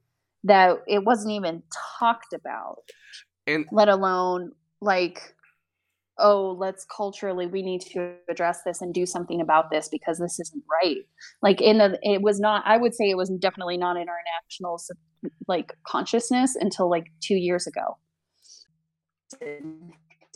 [0.45, 1.63] that it wasn't even
[1.99, 2.79] talked about,
[3.47, 5.35] and let alone like
[6.19, 10.39] oh let's culturally we need to address this and do something about this because this
[10.39, 10.99] isn't right
[11.43, 14.19] like in the it was not i would say it was definitely not in our
[14.41, 14.79] national
[15.49, 17.97] like consciousness until like two years ago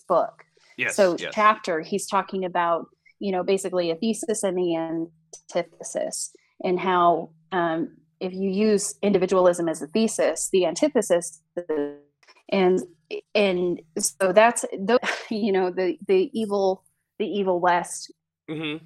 [0.09, 0.43] book
[0.77, 0.95] Yes.
[0.95, 1.33] so yes.
[1.35, 2.87] chapter he's talking about
[3.19, 9.69] you know basically a thesis and the antithesis and how um, if you use individualism
[9.69, 11.41] as a thesis the antithesis
[12.51, 12.81] and
[13.35, 14.99] and so that's the
[15.31, 16.85] you know the the evil
[17.19, 18.13] the evil west
[18.51, 18.81] Mhm.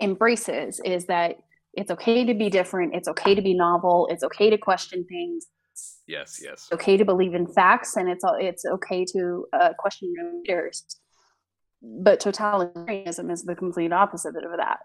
[0.00, 1.36] embraces is that
[1.74, 5.46] it's okay to be different it's okay to be novel it's okay to question things
[6.06, 6.40] Yes.
[6.42, 6.52] Yes.
[6.52, 10.84] it's okay to believe in facts and it's it's okay to uh, question your leaders
[11.82, 14.80] but totalitarianism is the complete opposite of that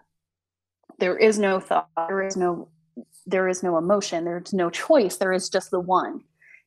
[0.98, 2.68] there is no thought there is no
[3.26, 6.20] there is no emotion there's no choice there is just the one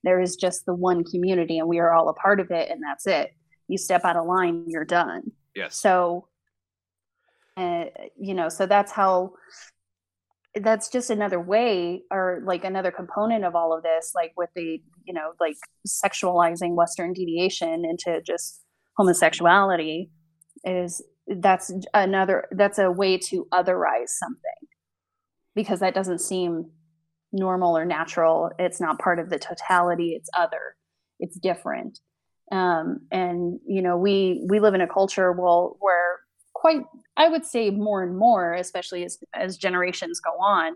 [0.04, 2.82] there is just the one community and we are all a part of it and
[2.84, 3.34] that's it
[3.68, 5.24] you step out of line you're done
[5.56, 5.76] Yes.
[5.76, 6.28] so
[7.58, 7.86] uh,
[8.20, 9.34] you know so that's how
[10.56, 14.82] that's just another way or like another component of all of this like with the
[15.06, 15.56] you know like
[15.88, 18.62] sexualizing western deviation into just
[18.98, 20.10] homosexuality
[20.66, 21.04] is
[21.38, 24.68] that's another that's a way to otherize something
[25.56, 26.72] because that doesn't seem
[27.32, 28.52] normal or natural.
[28.60, 30.14] It's not part of the totality.
[30.14, 30.76] It's other.
[31.20, 32.00] It's different.
[32.52, 36.20] Um, and you know we we live in a culture well where
[36.54, 36.82] quite
[37.16, 40.76] i would say more and more especially as as generations go on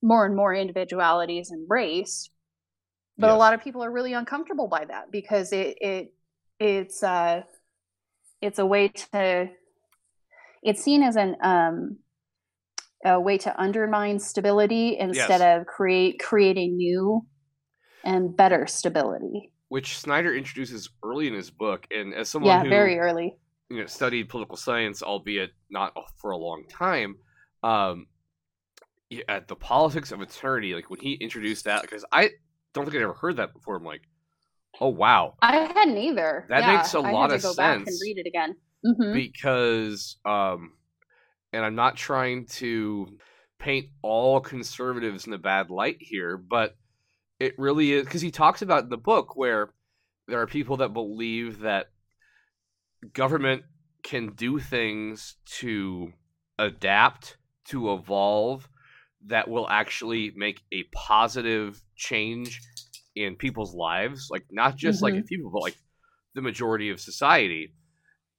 [0.00, 2.30] more and more individuality is embraced
[3.18, 6.14] but a lot of people are really uncomfortable by that because it it
[6.60, 7.42] it's uh
[8.40, 9.48] it's a way to
[10.62, 11.96] it's seen as an um
[13.04, 17.26] a way to undermine stability instead of create creating new
[18.04, 19.52] and better stability.
[19.68, 23.36] Which Snyder introduces early in his book, and as someone yeah who very early.
[23.70, 27.16] you know studied political science, albeit not for a long time,
[27.62, 28.06] um,
[29.28, 32.30] at the politics of eternity, like when he introduced that, because I
[32.74, 33.76] don't think I'd ever heard that before.
[33.76, 34.02] I'm like,
[34.80, 36.46] oh wow, i hadn't either.
[36.48, 38.56] That Yeah, makes a I lot of go back and read it again.
[38.84, 40.72] Hmm because um
[41.52, 43.18] and I'm not trying to
[43.58, 46.76] paint all conservatives in a bad light here, but
[47.40, 49.70] it really is because he talks about in the book where
[50.26, 51.86] there are people that believe that
[53.12, 53.62] government
[54.02, 56.12] can do things to
[56.58, 58.68] adapt, to evolve,
[59.26, 62.60] that will actually make a positive change
[63.16, 64.28] in people's lives.
[64.30, 65.28] Like, not just like a few mm-hmm.
[65.28, 65.76] people, but like
[66.34, 67.74] the majority of society.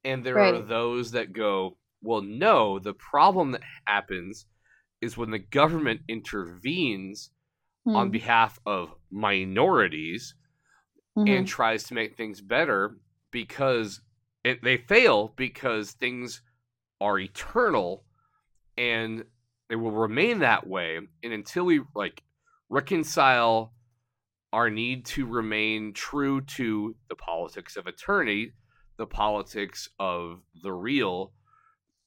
[0.04, 4.46] And there are those that go, well, no, the problem that happens
[5.02, 7.32] is when the government intervenes
[7.94, 8.12] on Hmm.
[8.12, 10.36] behalf of minorities
[11.16, 11.26] Mhm.
[11.28, 12.98] and tries to make things better
[13.32, 14.02] because
[14.44, 16.42] it, they fail because things
[17.02, 18.06] are eternal
[18.78, 19.26] and
[19.70, 22.24] they will remain that way and until we like
[22.70, 23.74] reconcile
[24.54, 28.54] our need to remain true to the politics of eternity
[28.98, 31.34] the politics of the real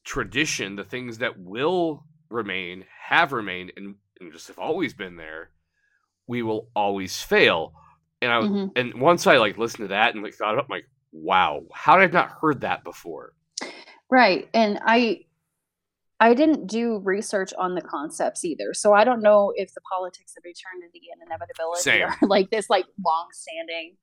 [0.05, 5.51] tradition the things that will remain have remained and, and just have always been there
[6.27, 7.73] we will always fail
[8.21, 8.71] and I Mhm.
[8.77, 11.97] and once I like listened to that and like thought up, I'm like, wow, how
[11.99, 13.33] did I not heard that before?
[14.11, 15.21] right and i
[16.21, 20.35] i didn't do research on the concepts either so i don't know if the politics
[20.37, 22.03] of eternity and inevitability Same.
[22.03, 23.97] are like this like long standing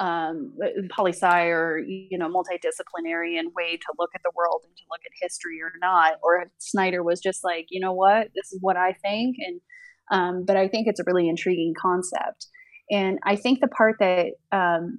[0.00, 0.52] um
[0.90, 5.00] poli sci or you know multidisciplinarian way to look at the world and to look
[5.06, 8.28] at history or not or if snyder was just like you know what?
[8.34, 9.60] This is what i think and
[10.10, 12.46] um but i think it's a really intriguing concept.
[12.90, 14.98] And i think the part that um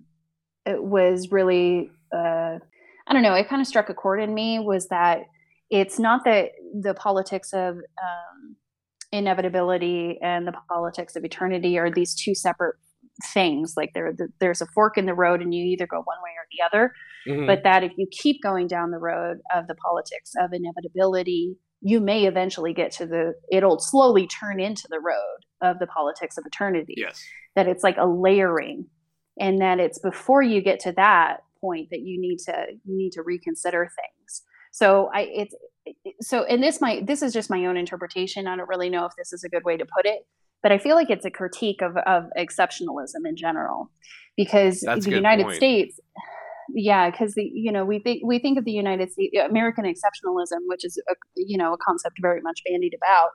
[0.65, 2.59] was really uh
[3.07, 5.25] I don't know, it kind of struck a chord in me was that
[5.69, 8.55] it's not that the politics of um,
[9.11, 12.75] inevitability and the politics of eternity are these two separate
[13.23, 13.73] things.
[13.77, 16.45] Like there, there's a fork in the road, and you either go one way or
[16.51, 16.93] the other.
[17.27, 17.47] Mhm.
[17.47, 21.99] But that if you keep going down the road of the politics of inevitability, you
[21.99, 23.33] may eventually get to the.
[23.51, 27.23] It'll slowly turn into the road of the politics of eternity yes,
[27.55, 28.85] that it's like a layering
[29.39, 33.11] and that it's before you get to that point that you need to you need
[33.11, 35.55] to reconsider things so i it's
[36.21, 39.13] so and this might this is just my own interpretation i don't really know if
[39.17, 40.27] this is a good way to put it
[40.65, 43.91] but i feel like it's a critique of of exceptionalism in general
[44.35, 45.57] because That's the united point.
[45.57, 45.99] states
[46.73, 50.61] yeah because the you know we think we think of the united states american exceptionalism
[50.65, 53.29] which is a you know a concept very much bandied about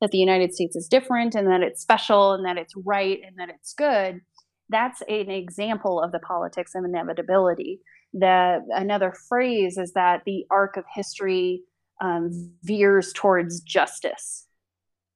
[0.00, 3.36] that the united states is different and that it's special and that it's right and
[3.38, 4.22] that it's good
[4.70, 7.80] that's an example of the politics of inevitability.
[8.12, 11.62] The another phrase is that the arc of history
[12.00, 12.30] um,
[12.62, 14.46] veers towards justice,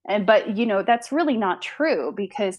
[0.08, 2.58] and but you know that's really not true because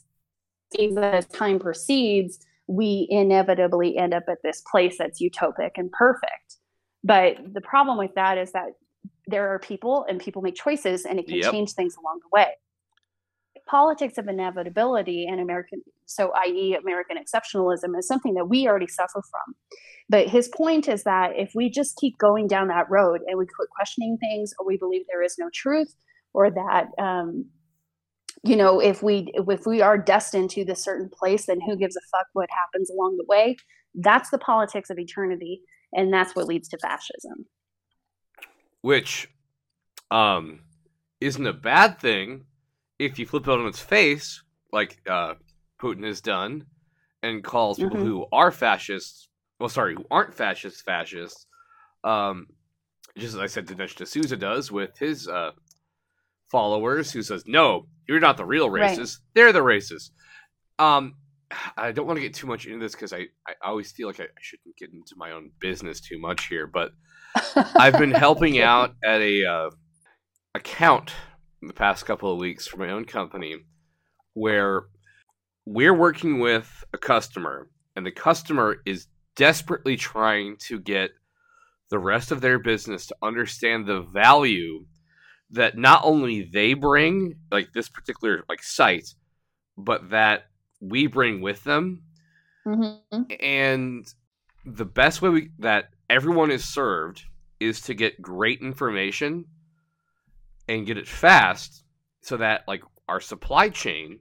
[0.98, 6.58] as time proceeds, we inevitably end up at this place that's utopic and perfect.
[7.04, 8.70] But the problem with that is that
[9.28, 11.52] there are people and people make choices and it can Yep.
[11.52, 12.52] change things along the way.
[13.68, 19.22] Politics of inevitability and American, so i.e., American exceptionalism, is something that we already suffer
[19.22, 19.56] from.
[20.10, 23.46] But his point is that if we just keep going down that road and we
[23.46, 25.96] quit questioning things, or we believe there is no truth,
[26.36, 27.46] or that um,
[28.44, 31.96] you know if we if we are destined to this certain place, then who gives
[31.96, 33.56] a fuck what happens along the way?
[33.96, 35.62] That's the politics of eternity,
[35.94, 37.46] and that's what leads to fascism.
[38.82, 39.28] which
[40.12, 40.60] um
[41.22, 42.46] isn't a bad thing
[43.00, 45.34] if you flip it on its face like uh
[45.82, 46.66] putin has done
[47.24, 48.04] and calls people Mhm.
[48.06, 51.48] who are fascists well sorry who aren't fascists fascists
[52.04, 52.46] um
[53.18, 55.52] just as i said dinesh d'souza does with his uh
[56.52, 58.98] followers who says no you're not the real Right.
[59.34, 60.12] they're the racist."
[60.80, 61.16] um
[61.78, 64.20] i don't want to get too much into this because I, I always feel like
[64.20, 66.92] I, I shouldn't get into my own business too much here but
[67.76, 69.70] I've been helping out at a uh,
[70.54, 71.12] account
[71.62, 73.58] in the past couple of weeks for my own company
[74.34, 74.84] where
[75.66, 81.12] we're working with a customer and the customer is desperately trying to get
[81.90, 84.86] the rest of their business to understand the value
[85.52, 89.14] that not only they bring like this particular like site
[89.78, 90.46] but that
[90.82, 92.04] we bring with them
[92.66, 93.42] Mhm.
[93.42, 94.06] and
[94.66, 97.24] the best way we, that everyone is served
[97.60, 99.46] is to get great information
[100.68, 101.84] and get it fast
[102.22, 104.20] so that like our supply chain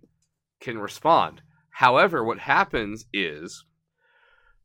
[0.61, 3.65] can respond however what happens is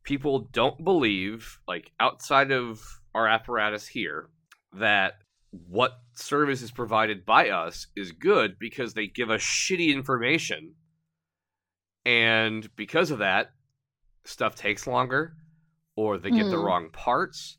[0.04, 2.80] people don't believe like outside of
[3.14, 4.28] our apparatus here
[4.74, 5.14] that
[5.50, 10.74] what service is provided by us is good because they give us shitty information.
[12.06, 13.50] And because of that
[14.24, 15.36] stuff takes longer
[15.96, 16.64] or they get the Mhm.
[16.64, 17.58] wrong parts.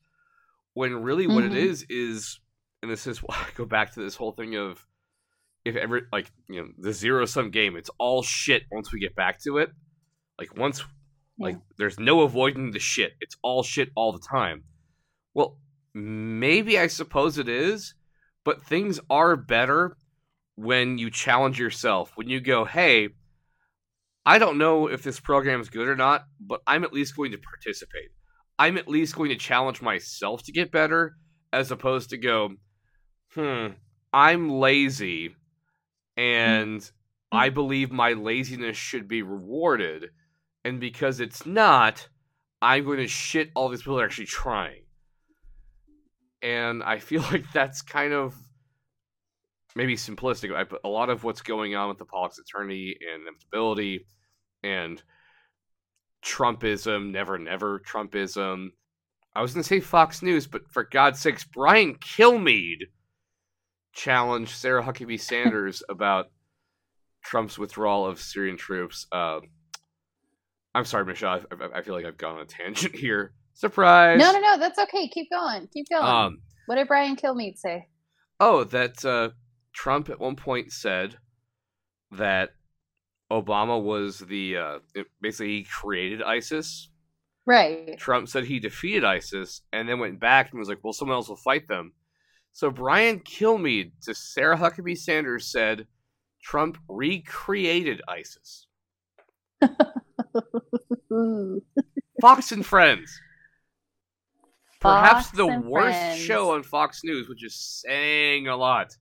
[0.73, 1.55] When really what it Mhm.
[1.57, 2.39] is is
[2.81, 4.87] and this is why I go back to this whole thing of
[5.65, 9.15] if ever like you know the zero sum game it's all shit once we get
[9.15, 9.71] back to it.
[10.39, 10.83] Like once
[11.37, 13.13] like there's no avoiding the shit.
[13.19, 14.63] It's all shit all the time.
[15.33, 15.59] Well
[15.93, 17.93] maybe I suppose it is
[18.43, 19.97] but things are better
[20.55, 23.09] when you challenge yourself when you go hey
[24.25, 27.31] I don't know if this program is good or not, but I'm at least going
[27.31, 28.11] to participate.
[28.59, 31.15] I'm at least going to challenge myself to get better,
[31.51, 32.51] as opposed to go,
[33.33, 33.67] hmm,
[34.13, 35.35] I'm lazy,
[36.15, 36.89] and
[37.31, 40.11] I believe my laziness should be rewarded,
[40.63, 42.07] and because it's not,
[42.61, 44.83] I'm going to shit all these people that are actually trying.
[46.41, 48.35] And I feel like that's kind of
[49.75, 50.51] maybe simplistic.
[50.69, 54.05] But a lot of what's going on with the of eternity and inevitability
[54.63, 55.01] and
[56.23, 58.69] Trumpism, never, never Trumpism.
[59.33, 62.83] I was going to say Fox News, but for God's sakes, Brian Kilmeade
[63.93, 66.27] challenged Sarah Huckabee Sanders about
[67.23, 69.07] Trump's withdrawal of Syrian troops.
[69.11, 69.39] Uh,
[70.73, 71.41] I'm sorry, Michelle.
[71.51, 73.33] I, I feel like I've gone on a tangent here.
[73.53, 74.19] Surprise!
[74.19, 74.57] No, no, no.
[74.57, 75.07] That's okay.
[75.07, 75.67] Keep going.
[75.73, 76.03] Keep going.
[76.03, 77.87] Um, what did Brian Kilmeade say?
[78.39, 79.29] Oh, that uh,
[79.73, 81.17] Trump at one point said
[82.11, 82.51] that
[83.31, 84.79] Obama was the uh,
[85.21, 86.89] basically he created ISIS.
[87.45, 87.97] Right.
[87.97, 91.29] Trump said he defeated ISIS, and then went back and was like, "Well, someone else
[91.29, 91.93] will fight them."
[92.53, 95.87] So Brian Kilmeade to Sarah Huckabee Sanders said
[96.43, 98.67] Trump recreated ISIS.
[102.21, 103.19] Fox and Friends.
[104.81, 106.19] Perhaps Fox the worst Friends.
[106.19, 107.55] show on Fox News, which is
[107.85, 108.95] saying a lot,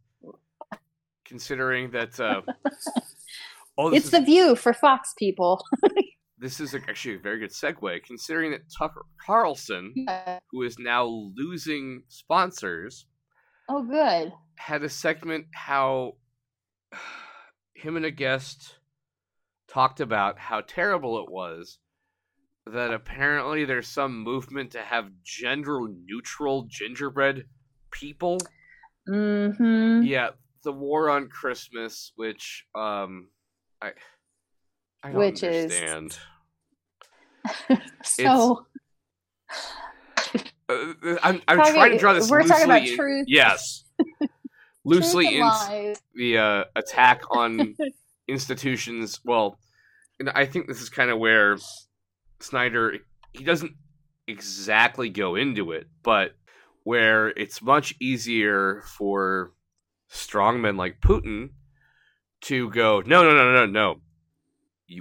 [1.24, 2.20] considering that.
[2.20, 2.42] Uh,
[3.78, 5.64] oh, It's is, the view for Fox people.
[6.38, 9.94] this is actually a very good segue, considering that Tucker Carlson,
[10.52, 11.04] who is now
[11.34, 13.06] losing sponsors,
[13.68, 14.32] Oh, good.
[14.56, 16.16] had a segment how
[17.74, 18.76] him and a guest
[19.68, 21.78] talked about how terrible it was
[22.66, 27.44] that apparently there's some movement to have gender neutral gingerbread
[27.90, 28.38] people.
[29.08, 30.02] Mm-hmm.
[30.04, 30.30] Yeah,
[30.62, 33.28] the war on Christmas, which um
[33.82, 33.92] I
[35.02, 36.18] I don't Which is- understand.
[38.04, 38.66] So
[40.68, 42.50] Uh, I'm, I'm Talking- trying to draw this we're loosely.
[42.52, 43.24] talking about truth.
[43.26, 43.82] Yes,
[44.84, 46.00] loosely in lies.
[46.14, 47.74] the uh, attack on
[48.28, 49.20] institutions.
[49.24, 49.58] Well,
[50.20, 51.56] and I think this is kind of where
[52.40, 52.98] Snyder
[53.32, 53.72] he doesn't
[54.26, 56.32] exactly go into it, but
[56.84, 59.52] where it's much easier for
[60.10, 61.50] strongmen like Putin
[62.42, 64.00] to go, no, no, no, no, no.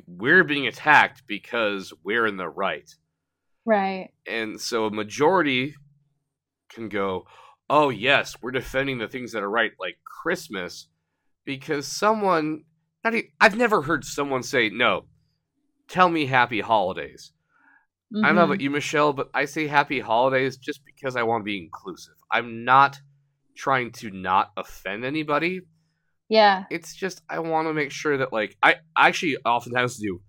[0.05, 2.89] We're being attacked because we're in the right.
[3.65, 4.11] Right.
[4.27, 5.75] And so a majority
[6.69, 7.25] can go,
[7.69, 10.87] oh, yes, we're defending the things that are right, like Christmas,
[11.45, 12.65] because someone,
[13.03, 15.05] not e- I've never heard someone say, no,
[15.89, 17.31] tell me happy holidays.
[18.15, 21.41] I don't know about you, Michelle, but I say happy holidays just because I want
[21.41, 22.15] to be inclusive.
[22.31, 22.99] I'm not
[23.55, 25.61] trying to not offend anybody.
[26.27, 26.63] Yeah.
[26.71, 30.21] It's just I want to make sure that like I actually oftentimes do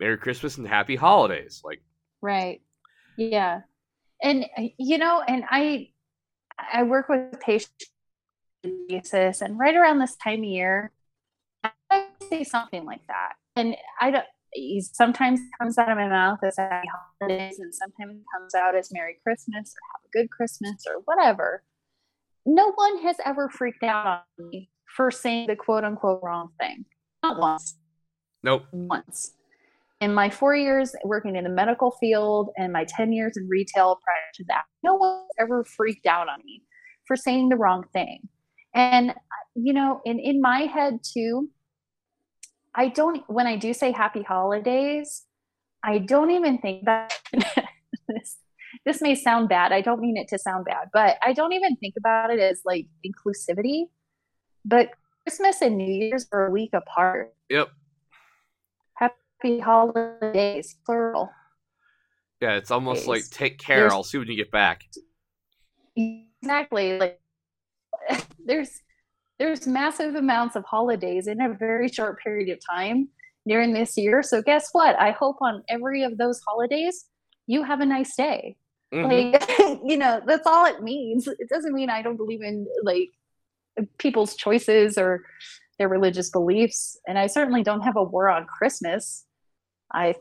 [0.00, 1.60] Merry Christmas and Happy Holidays.
[1.64, 1.80] Like
[2.20, 2.60] Right.
[3.16, 3.60] Yeah.
[4.20, 5.90] And uh, you know, and I
[6.72, 7.86] I work with patients
[8.88, 10.90] basis and right around this time of year,
[11.90, 13.34] I say something like that.
[13.54, 14.24] And I don't
[14.92, 16.88] sometimes comes out of my mouth as happy
[17.20, 21.62] holidays and sometimes comes out as Merry Christmas or have a good Christmas or whatever.
[22.46, 26.84] No one has ever freaked out on me for saying the quote unquote wrong thing.
[27.22, 27.76] Not once
[28.42, 28.64] nope.
[28.72, 29.32] once.
[30.00, 33.98] In my four years working in the medical field and my 10 years in retail
[34.02, 36.62] prior to that, no one ever freaked out on me
[37.06, 38.28] for saying the wrong thing.
[38.74, 39.12] And,
[39.56, 41.50] you know, and in my head too,
[42.78, 45.24] I don't, when I do say happy holidays,
[45.82, 47.12] I don't even think that
[48.08, 48.36] this,
[48.86, 49.72] this may sound bad.
[49.72, 52.62] I don't mean it to sound bad, but I don't even think about it as
[52.64, 53.86] like inclusivity.
[54.64, 54.90] But
[55.26, 57.68] Christmas and New Year's are a week apart Yep.
[58.94, 61.30] happy holidays plural
[62.40, 63.78] Yeah, it's almost like take care.
[63.78, 64.84] There's- I'll see when you get back.
[65.96, 67.20] exactly like
[68.44, 68.80] there's
[69.38, 73.08] there's massive amounts of holidays in a very short period of time
[73.46, 74.22] during this year.
[74.22, 74.98] So guess what?
[74.98, 77.06] I hope on every of those holidays
[77.46, 78.56] you have a nice day.
[78.92, 79.32] Mhm.
[79.32, 81.28] like you know that's all it means.
[81.28, 83.10] It doesn't mean i don't believe in like
[83.98, 85.24] people's choices or
[85.78, 86.98] their religious beliefs.
[87.06, 89.24] And i certainly don't have a war on christmas.
[89.92, 90.14] I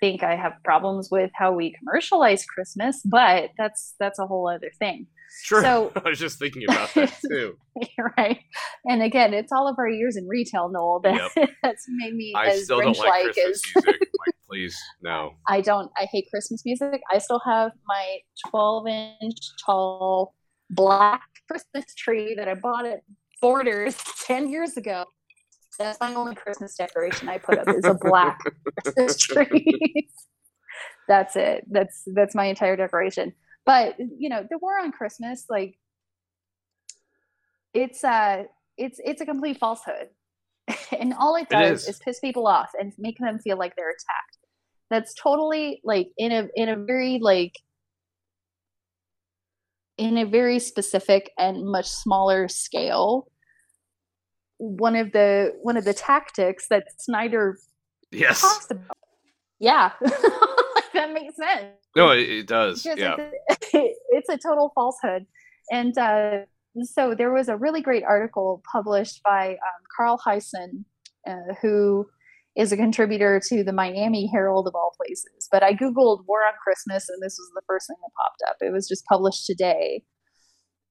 [0.00, 4.70] think i have problems with how we commercialize christmas but that's that's a whole other
[4.78, 5.06] thing
[5.42, 5.62] Sure.
[5.62, 7.56] So- I was just thinking about that too.
[8.18, 8.38] right
[8.84, 11.30] and again it's all of our years in retail noel that,
[11.62, 14.00] that's made me I as still don't like Christmas as music.
[14.26, 15.32] Like, please, no.
[15.48, 15.90] I don't.
[15.96, 17.00] I hate Christmas music.
[17.10, 18.18] I still have my
[18.50, 18.86] 12
[19.22, 20.34] inch tall
[20.70, 23.00] black Christmas tree that I bought at
[23.40, 25.04] Borders 10 years ago.
[25.78, 28.38] That's my only Christmas decoration I put up is a black
[28.84, 30.08] Christmas tree.
[31.08, 31.64] that's it.
[31.70, 33.32] That's that's my entire decoration.
[33.64, 35.78] But you know, the war on Christmas, like
[37.74, 38.44] it's uh
[38.76, 40.08] it's it's a complete falsehood.
[40.98, 41.88] and all it It does is.
[41.88, 44.38] is piss people off and make them feel like they're attacked
[44.90, 47.58] that's totally like in a in a very like
[49.96, 53.26] in a very specific and much smaller scale
[54.58, 57.58] one of the one of the tactics that snyder
[58.12, 58.40] Yes.
[58.42, 58.96] talks about
[59.58, 59.92] yeah
[61.06, 62.82] that makes sense No, it, it does.
[62.82, 63.16] because Yeah.
[63.48, 65.26] it's, a, it's a total falsehood.
[65.70, 66.38] And uh,
[66.82, 70.84] so there was a really great article published by um, Carl Hiaasen,
[71.26, 72.06] uh, who
[72.56, 75.48] is a contributor to the Miami Herald of all places.
[75.50, 78.56] But I Googled War on Christmas, and this was the first thing that popped up.
[78.60, 80.04] It was just published today.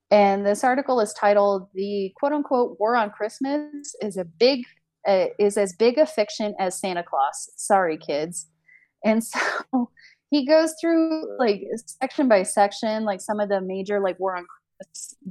[0.10, 4.66] And this article is titled "The quote unquote War on Christmas is a big
[5.08, 8.48] uh, is as big a fiction as Santa Claus." Sorry, kids.
[9.04, 9.40] And so
[10.30, 14.46] he goes through like section by section, like some of the major like war on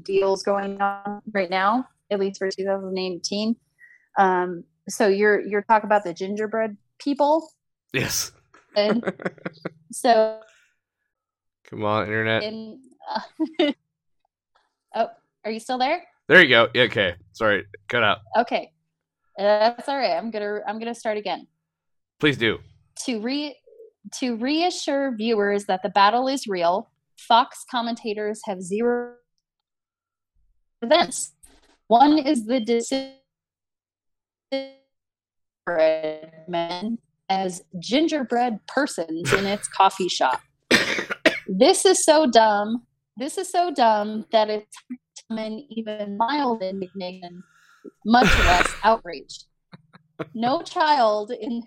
[0.03, 3.57] deals going on right now, at least for 2018.
[4.19, 7.49] Um, so you're you're talking about the gingerbread people,
[7.93, 8.33] Yes.
[8.77, 9.03] and
[9.93, 10.41] so
[11.69, 12.43] Come on, internet.
[12.43, 13.73] in uh,
[14.97, 15.09] oh,
[15.45, 16.03] are you still there?
[16.29, 16.69] There you go.
[16.75, 17.15] Yeah, okay.
[17.33, 17.65] Sorry.
[17.89, 18.19] Cut out.
[18.39, 18.73] Okay,
[19.37, 20.17] that's all right.
[20.17, 21.47] I'm gonna I'm gonna start again.
[22.19, 22.59] Please do.
[23.05, 23.57] To re
[24.15, 29.15] to reassure viewers that the battle is real, Fox commentators have zero
[30.83, 31.33] events.
[31.89, 33.17] One is the decision
[36.49, 36.99] men
[37.29, 40.41] as gingerbread persons in its coffee shop.
[41.47, 42.87] This is so dumb.
[43.17, 44.77] This is so dumb that it's
[45.29, 47.43] summon even mild indignation,
[48.05, 49.45] much less outrage.
[50.35, 51.63] No child in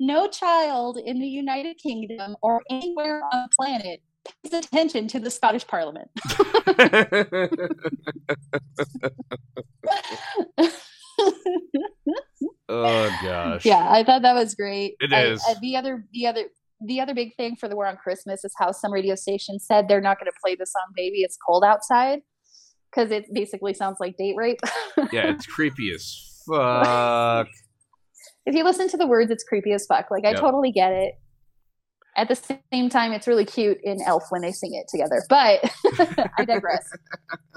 [0.00, 4.00] no child in the United Kingdom or anywhere on the planet
[4.42, 6.08] pays attention to the Scottish Parliament.
[12.68, 13.64] Oh gosh.
[13.64, 14.96] Yeah, I thought that was great.
[15.00, 15.42] It I- is.
[15.46, 16.44] I- the other, the other,
[16.84, 19.86] the other big thing for the war on Christmas is how some radio stations said
[19.88, 22.20] they're not going to play the song "Baby It's Cold Outside"
[22.90, 24.58] because it basically sounds like date rape.
[25.12, 27.48] Yeah, it's creepy as fuck.
[28.46, 30.10] If you listen to the words, it's creepy as fuck.
[30.10, 30.40] Like I Yep.
[30.40, 31.14] totally get it.
[32.16, 32.36] At the
[32.72, 35.22] same time, it's really cute in Elf when they sing it together.
[35.28, 35.64] But
[36.38, 36.88] I digress.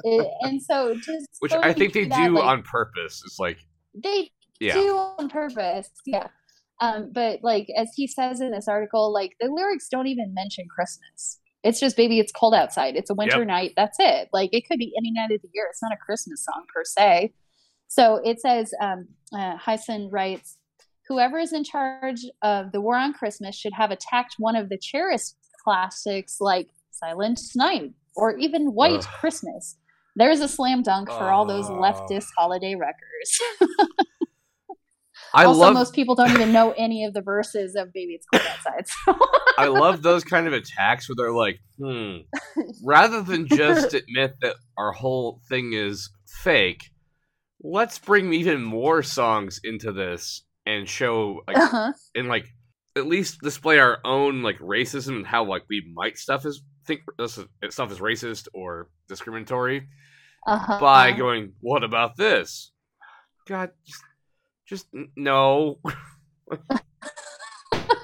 [0.03, 3.21] It- and so, just Which I think they that, do like, on purpose.
[3.25, 3.57] It's like,
[3.95, 4.29] they
[4.59, 4.75] yeah.
[4.75, 5.89] do on purpose.
[6.05, 6.27] Yeah.
[6.79, 10.65] Um, but like as he says in this article, like the lyrics don't even mention
[10.73, 11.39] Christmas.
[11.63, 12.95] It's just baby, it's cold outside.
[12.95, 13.47] It's a winter Yep.
[13.47, 13.73] night.
[13.75, 14.29] That's it.
[14.31, 15.65] Like it could be any night of the year.
[15.69, 17.33] It's not a Christmas song per se.
[17.88, 20.56] So it says, um, uh, Hiaasen writes,
[21.07, 24.77] whoever is in charge of the war on Christmas should have attacked one of the
[24.77, 29.13] cherished classics like Silent Night or even White Ugh.
[29.19, 29.77] Christmas.
[30.15, 33.39] There's a slam dunk for all those leftist holiday wreckers.
[35.33, 38.25] I also, love most people don't even know any of the verses of "Baby It's
[38.33, 39.15] Cold Outside." So
[39.57, 42.17] I love those kind of attacks where they're like, hmm.
[42.83, 46.89] Rather than just admit that our whole thing is fake,
[47.61, 51.93] let's bring even more songs into this and show like uh-huh.
[52.13, 52.45] and like
[52.95, 57.01] at least display our own like racism and how like we might stuff is think
[57.18, 59.88] this is- stuff is racist or discriminatory
[60.45, 60.80] Uh-huh.
[60.80, 62.72] by going, what about this?
[63.47, 64.03] God, just,
[64.68, 65.80] just no.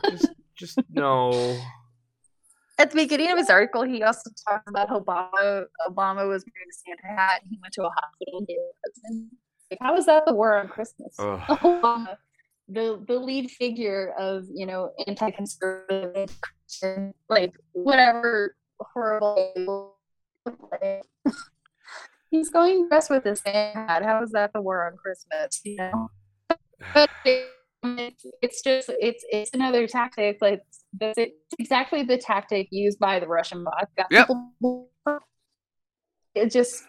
[0.09, 1.57] just, just no.
[2.79, 6.69] At the beginning of his article, he also talks about how Obama Obama was wearing
[6.69, 9.29] a Santa hat and he went to a hospital and gave a present.
[9.71, 11.15] Like, how is that the war on Christmas?
[11.19, 12.15] Obama,
[12.67, 19.97] the the lead figure of you know anti-conservative, Christian, like whatever horrible.
[22.31, 24.03] He's going dressed with his hat.
[24.03, 25.61] How is that the war on Christmas?
[25.63, 26.09] You know,
[26.93, 27.47] but it,
[28.41, 30.37] it's, just it's it's another tactic.
[30.41, 30.61] Like
[30.99, 33.63] it's exactly the tactic used by the Russian.
[33.63, 34.29] Got Yep.
[36.35, 36.87] It just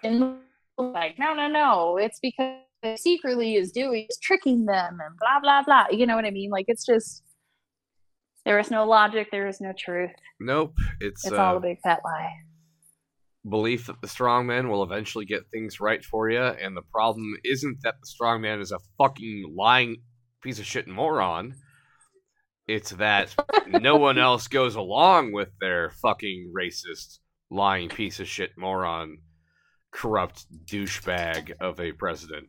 [0.78, 1.98] like no no no.
[1.98, 2.62] It's because
[2.96, 5.86] secretly is doing is tricking them and blah blah blah.
[5.90, 6.50] You know what I mean?
[6.50, 7.22] Like it's just
[8.44, 9.28] there is no logic.
[9.30, 10.10] There is no truth.
[10.40, 10.74] Nope.
[11.00, 12.30] It's, It's uh, all a big fat lie.
[13.48, 17.34] belief that the strong man will eventually get things right for you, and the problem
[17.44, 19.96] isn't that the strong man is a fucking lying
[20.42, 21.54] piece of shit moron.
[22.66, 23.34] It's that
[23.66, 27.18] no one else goes along with their fucking racist,
[27.50, 29.18] lying piece of shit moron,
[29.90, 32.48] corrupt douchebag of a president.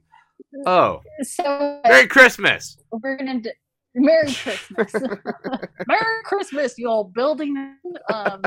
[0.66, 2.78] Oh, So Merry Christmas!
[2.92, 3.52] we're gonna d-
[3.94, 4.94] Merry Christmas.
[5.88, 7.76] Merry Christmas, you old building.
[8.14, 8.42] Um,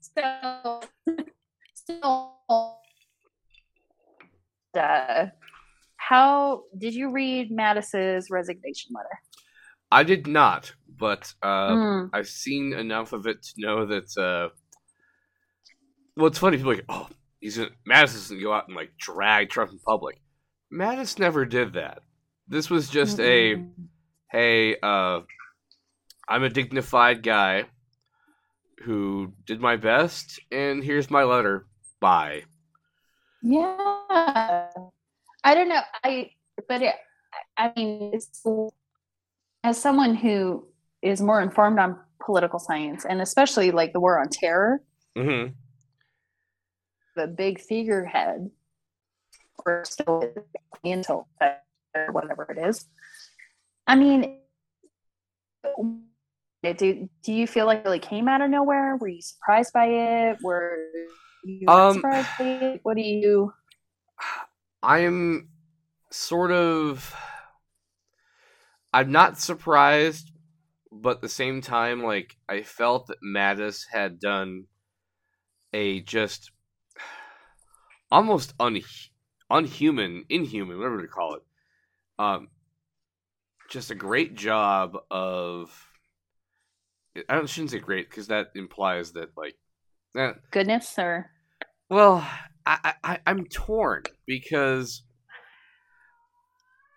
[0.00, 0.80] so,
[1.74, 2.74] so
[4.78, 5.26] uh,
[5.96, 9.18] how did you read Mattis's resignation letter?
[9.90, 12.10] I did not, but uh, Mm.
[12.12, 14.16] I've seen enough of it to know that.
[14.16, 14.48] Uh,
[16.16, 16.56] well, it's funny.
[16.58, 17.08] People like, oh,
[17.40, 20.20] he's gonna, Mattis doesn't go out and like drag Trump in public.
[20.74, 22.00] Mattis never did that.
[22.48, 23.70] This was just a Mm-mm.
[24.30, 25.20] hey, uh,
[26.28, 27.64] I'm a dignified guy
[28.82, 31.66] who did my best, and here's my letter.
[32.00, 32.42] Bye.
[33.40, 33.76] Yeah,
[35.44, 35.80] I don't know.
[36.02, 36.30] I
[36.68, 36.94] but it,
[37.56, 38.42] I mean, it's,
[39.62, 40.66] as someone who
[41.02, 44.82] is more informed on political science and especially like the war on terror,
[45.16, 45.46] hmm
[47.16, 48.50] the big figurehead,
[49.64, 50.44] or still is
[50.84, 52.86] until or whatever it is.
[53.86, 54.40] I mean,
[56.62, 58.96] do do you feel like it really came out of nowhere?
[58.96, 60.38] Were you surprised by it?
[60.42, 60.78] Were
[61.44, 62.80] you Um, surprised by it?
[62.82, 63.52] What do you?
[64.82, 65.48] I'm
[66.10, 67.14] sort of.
[68.92, 70.30] I'm not surprised,
[70.92, 74.66] but at the same time, like I felt that Mattis had done
[75.72, 76.50] a just
[78.10, 78.80] almost un,
[79.50, 81.42] unhuman, inhuman, whatever to call it.
[82.18, 82.48] Um,
[83.68, 85.70] just a great job of.
[87.28, 89.56] I don't- shouldn't say great because that implies that like.
[90.16, 91.30] eh, Goodness, or
[91.88, 92.26] well,
[92.66, 95.02] I, I I'm torn because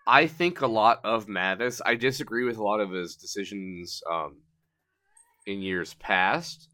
[0.06, 1.80] I think a lot of Mattis.
[1.84, 4.38] I disagree with a lot of his decisions um,
[5.46, 6.68] in years past,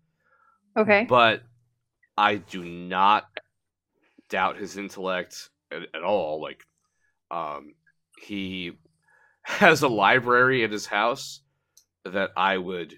[0.76, 1.42] okay, but
[2.16, 3.26] I do not
[4.30, 6.40] doubt his intellect at, at all.
[6.40, 6.62] Like,
[7.30, 7.74] um,
[8.18, 8.72] he
[9.42, 11.40] has a library at his house
[12.04, 12.94] that I would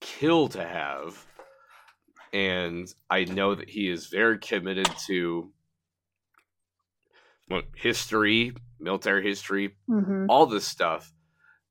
[0.00, 1.26] kill to have
[2.32, 5.50] and I know that he is very committed to
[7.48, 11.12] well, history, military history, hmm all this stuff.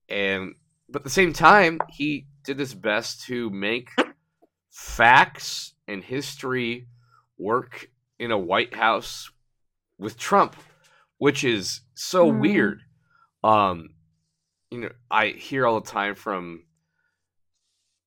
[0.10, 0.56] And
[0.89, 3.89] but at the same time, he did his best to make
[4.70, 6.88] facts and history
[7.38, 9.30] work in a White House
[10.00, 10.56] with Trump,
[11.18, 12.39] which is so Hmm.
[12.39, 12.82] weird.
[13.43, 13.89] Um,
[14.72, 16.64] you know, I hear all the time from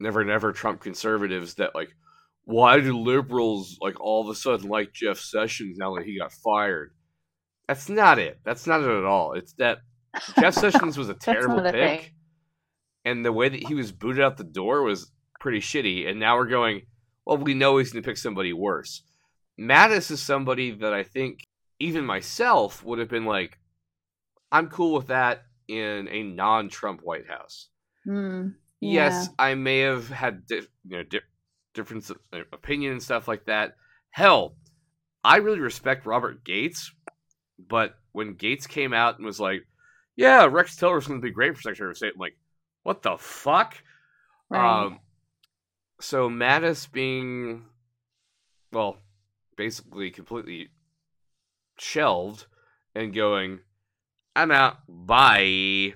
[0.01, 1.95] never never Trump conservatives that like
[2.45, 6.32] why do liberals like all of a sudden like Jeff Sessions now that he got
[6.32, 6.93] fired?
[7.68, 8.40] That's not it.
[8.45, 9.34] That's not it at all.
[9.34, 9.78] It's that
[10.40, 12.01] Jeff Sessions was a terrible pick, thing.
[13.05, 16.09] and the way that he was booted out the door was pretty shitty.
[16.09, 16.82] And now we're going,
[17.24, 19.03] well, we know he's going to pick somebody worse.
[19.59, 21.47] Mattis is somebody that I think
[21.83, 23.59] even myself would have been like,
[24.51, 27.68] I'm cool with that in a non-Trump White House.
[28.07, 31.20] Mm, Yes, I may have had di- you know di-
[31.74, 33.76] difference of uh, opinion and stuff like that.
[34.11, 34.57] Hell,
[35.24, 36.93] I really respect Robert Gates,
[37.59, 39.62] but when Gates came out and was like,
[40.16, 42.37] "Yeah, Rex Tillerson going to be great for Secretary of State," I'm like,
[42.83, 43.76] "What the fuck?"
[44.51, 44.85] right.
[44.87, 44.99] Um,
[46.01, 47.64] so Mattis being,
[48.72, 48.97] well,
[49.57, 50.70] basically completely
[51.78, 52.46] shelved
[52.94, 53.60] and going,
[54.34, 55.94] I'm out, bye,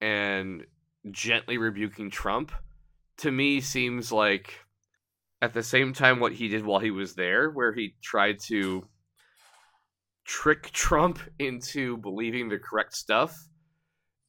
[0.00, 0.66] and
[1.10, 2.52] gently rebuking Trump,
[3.18, 4.60] to me seems like
[5.42, 8.86] at the same time what he did while he was there, where he tried to
[10.24, 13.36] trick Trump into believing the correct stuff,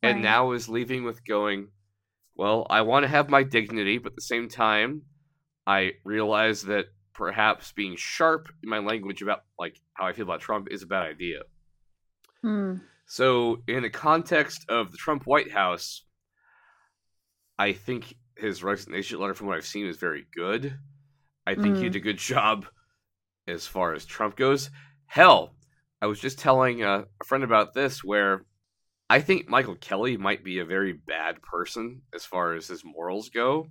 [0.03, 1.69] and now is leaving with going,
[2.35, 5.01] well, I want to have my dignity, but at the same time,
[5.65, 6.85] I realize that
[7.18, 10.88] perhaps being sharp in my language about like how I feel about Trump is a
[10.88, 11.41] bad idea.
[12.45, 16.03] Mm, So, in the context of the Trump White House,
[17.57, 20.78] I think his resignation letter, from what I've seen, is very good.
[21.47, 21.93] I think he Mm.
[21.93, 22.68] did a good job
[23.47, 24.70] as far as Trump goes.
[25.07, 25.55] Hell,
[26.01, 28.45] I was just telling uh, a friend about this where
[29.09, 33.30] I think Michael Kelly might be a very bad person as far as his morals
[33.30, 33.70] go,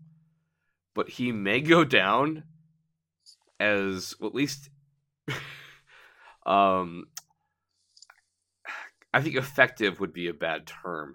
[0.94, 2.42] but he may go down
[3.58, 4.70] as well, at least
[6.46, 7.06] um
[9.16, 11.14] I think effective would be a bad term,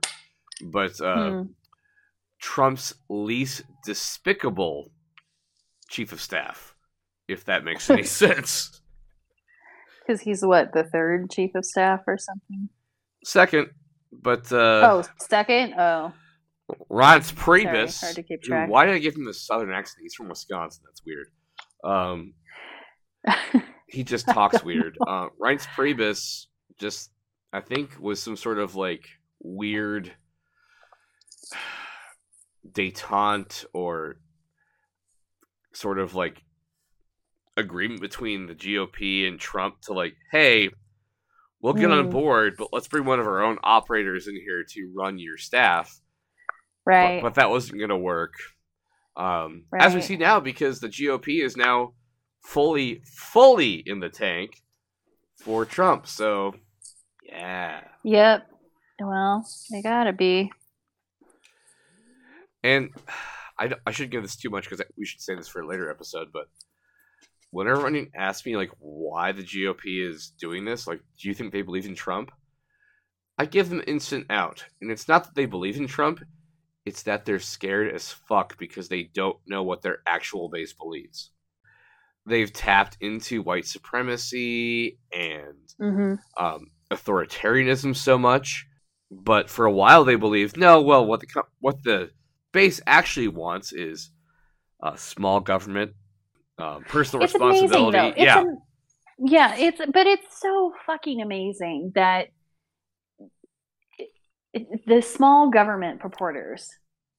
[0.63, 1.41] but uh, hmm.
[2.41, 4.91] Trump's least despicable
[5.87, 6.73] chief of staff,
[7.27, 8.81] if that makes any sense.
[9.99, 12.69] Because he's what the third chief of staff or something.
[13.23, 13.69] Second,
[14.11, 15.75] but uh, oh, second.
[15.77, 16.11] Oh,
[16.89, 18.69] Reince sorry, hard to keep Dude, track.
[18.69, 20.01] why did I give him the southern accent?
[20.01, 20.81] He's from Wisconsin.
[20.87, 21.27] That's weird.
[21.83, 22.33] Um,
[23.87, 24.97] he just talks weird.
[25.05, 26.45] Uh, Reince Priebus
[26.79, 27.11] just,
[27.53, 29.05] I think, was some sort of like
[29.43, 30.11] weird
[32.71, 34.17] detente or
[35.73, 36.43] sort of like
[37.57, 40.69] agreement between the GOP and Trump to like, hey,
[41.61, 42.11] we'll get on Mm.
[42.11, 45.99] board, but let's bring one of our own operators in here to run your staff.
[46.85, 47.21] But- right.
[47.21, 48.33] But, that wasn't going to work.
[49.15, 51.93] Um, As we see now, because the GOP is now
[52.43, 54.61] fully, fully in the tank
[55.39, 56.07] for Trump.
[56.07, 56.55] So,
[57.23, 57.81] yeah.
[58.03, 58.47] Yep.
[58.99, 60.51] Well, they gotta be.
[62.63, 62.89] And
[63.59, 65.89] I, I shouldn't give this too much because we should say this for a later
[65.89, 66.29] episode.
[66.33, 66.47] But
[67.51, 71.51] whenever anyone asks me like why the GOP is doing this, like, do you think
[71.51, 72.31] they believe in Trump?
[73.37, 76.23] I give them instant out, and it's not that they believe in Trump;
[76.85, 81.31] it's that they're scared as fuck because they don't know what their actual base believes.
[82.25, 88.67] They've tapped into white supremacy and hmm um, authoritarianism so much,
[89.09, 90.81] but for a while they believed no.
[90.81, 92.11] Well, what the co- what the
[92.51, 94.11] base actually wants is
[94.81, 95.93] uh, small government,
[96.57, 97.97] um, personal It's responsibility.
[97.97, 98.61] It's yeah, am-
[99.19, 99.55] yeah.
[99.55, 102.27] It's but it's so fucking amazing that
[104.53, 106.69] it, the small government purporters,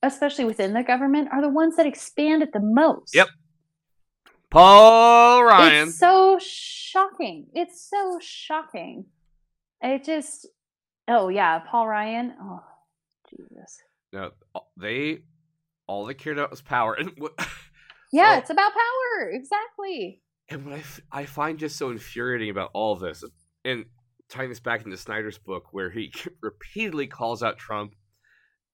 [0.03, 3.15] especially within the government, are the ones that expand it the most.
[3.15, 3.29] Yep.
[4.51, 5.89] Paul Ryan.
[5.89, 7.47] It's so shocking.
[7.55, 9.07] It's so shocking.
[9.81, 10.47] It just.
[11.09, 12.35] Oh yeah, Paul Ryan.
[12.41, 12.61] Oh,
[13.31, 13.81] Jesus.
[14.13, 14.31] no,
[14.77, 15.21] they
[15.87, 17.33] all they cared about was power, and what
[18.13, 19.31] Yeah, it's about power.
[19.31, 20.21] Exactly.
[20.51, 23.25] and what I, f- I find just so infuriating about all this,
[23.65, 23.87] and
[24.33, 26.13] tying this back into Snyder's book, where he
[26.43, 27.95] repeatedly calls out Trump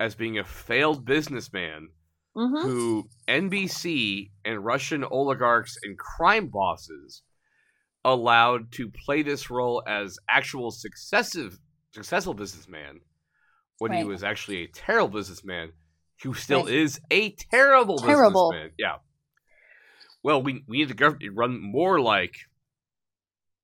[0.01, 1.89] as being a failed businessman
[2.37, 7.23] hmm who NBC and Russian oligarchs and crime bosses
[8.05, 11.59] allowed to play this role as actual successive
[11.93, 13.01] successful businessman
[13.79, 15.73] when he was actually a terrible businessman
[16.23, 16.75] who still Right.
[16.75, 18.51] is a terrible, Terrible.
[18.51, 18.71] businessman.
[18.79, 18.97] Yeah.
[20.23, 22.35] Well, we, we need the government to run more like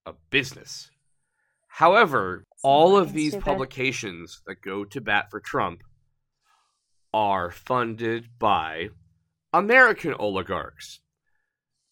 [0.07, 0.91] a business.
[1.75, 3.45] However, all of these stupid.
[3.45, 5.83] publications that go to bat for Trump
[7.13, 8.91] are funded by
[9.53, 11.01] American oligarchs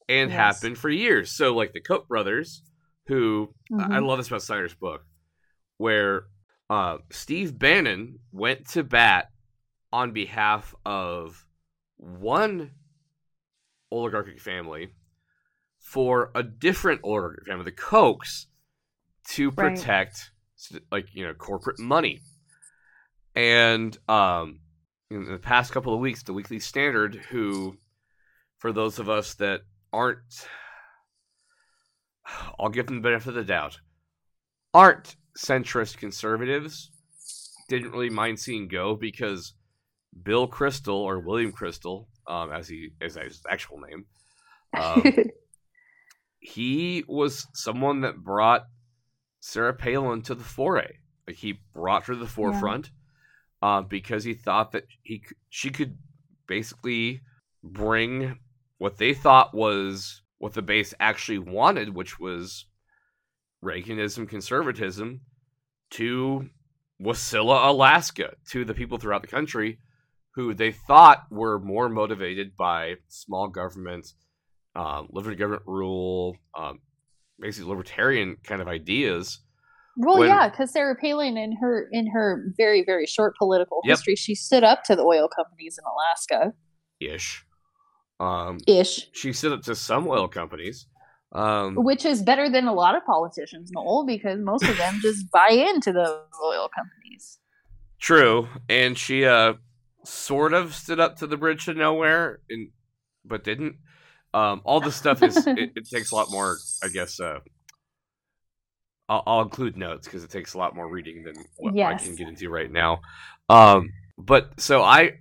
[0.08, 1.32] and have been for years.
[1.32, 2.62] So, like the Koch brothers,
[3.08, 5.04] who I I love this about Snyder's book,
[5.78, 6.26] where
[6.70, 9.30] uh, Steve Bannon went to bat
[9.92, 11.44] on behalf of
[11.96, 12.70] one
[13.90, 14.90] oligarchic family
[15.80, 18.46] for a different oligarchic family, the Kochs,
[19.32, 22.20] to protect s- like you know corporate money.
[23.34, 24.60] And um,
[25.10, 27.78] in the past couple of weeks, the Weekly Standard, who,
[28.58, 29.62] for those of us that
[29.92, 30.46] aren't,
[32.58, 33.78] I'll give them the benefit of the doubt,
[34.74, 36.90] aren't centrist conservatives,
[37.68, 39.54] didn't really mind seeing go because
[40.22, 44.04] Bill Kristol or William Kristol, um, as he as his actual name,
[44.76, 45.02] um,
[46.38, 48.66] he was someone that brought
[49.44, 50.98] Sarah Palin to the foray.
[51.26, 52.90] Like he brought her to the forefront
[53.60, 55.98] uh, because he thought that he she could
[56.46, 57.22] basically
[57.62, 58.38] bring
[58.78, 62.66] what they thought was what the base actually wanted, which was
[63.64, 65.20] Reaganism, conservatism,
[65.90, 66.48] to
[67.00, 69.78] Wasilla, Alaska, to the people throughout the country
[70.34, 74.14] who they thought were more motivated by small government,
[74.74, 76.80] um, limited government rule, um,
[77.38, 79.40] basically libertarian kind of ideas.
[79.96, 83.92] Well, When- yeah, because Sarah Palin, in her in her very very short political Yep.
[83.98, 86.54] history, she stood up to the oil companies in Alaska,
[87.00, 87.44] Ish.
[88.20, 90.86] Um, ish, she stood up to some oil companies.
[91.34, 95.30] Um, which is better than a lot of politicians, Noel, because most of them just
[95.32, 97.38] buy into the oil companies.
[98.00, 99.54] True, and she uh
[100.04, 102.70] sort of stood up to the bridge to nowhere, and
[103.24, 103.76] but didn't.
[104.34, 107.20] Um, all this stuff is it, it takes a lot more, I guess.
[107.20, 107.40] Uh,
[109.08, 112.14] I'll, I'll include notes because it takes a lot more reading than what I can
[112.16, 113.00] get into right now.
[113.48, 115.18] Um, but so I,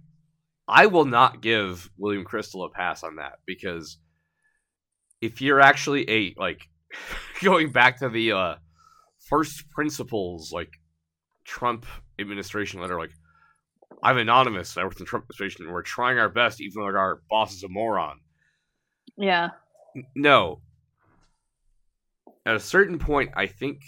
[0.68, 3.98] I will not give William Kristol a pass on that because
[5.20, 6.62] if you're actually a like
[7.44, 8.56] going back to the uh,
[9.28, 10.70] first principles like
[11.46, 11.86] Trump
[12.20, 13.12] administration letter, like
[14.04, 14.78] I'm anonymous.
[14.78, 15.72] I work in the Trump administration.
[15.72, 18.20] We're trying our best, even though our boss is a moron.
[19.22, 19.50] Yeah,
[20.16, 20.62] No.
[22.46, 23.82] At a certain point, I think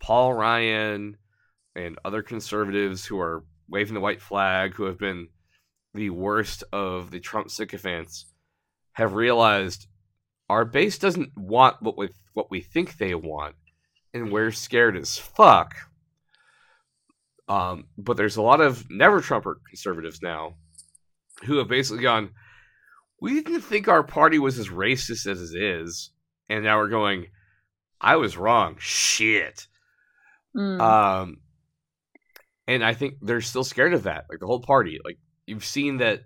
[0.00, 1.18] Paul Ryan
[1.76, 5.28] and other conservatives who are waving the white flag, who have been
[5.92, 8.26] the worst of the Trump sycophants,
[8.92, 9.86] have realized
[10.48, 13.56] our base doesn't want what we what we think they want,
[14.14, 15.74] and we're scared as fuck.
[17.48, 20.54] Um, but there's a lot of never Trumper conservatives now
[21.44, 22.30] who have basically gone,
[23.20, 26.10] we didn't think our party was as racist as it is,
[26.48, 27.26] and now we're going,
[28.00, 28.76] I was wrong.
[28.78, 29.66] Shit.
[30.56, 30.80] Mm.
[30.80, 31.36] Um,
[32.66, 34.26] and I think they're still scared of that.
[34.30, 34.98] Like the whole party.
[35.04, 36.20] Like you've seen that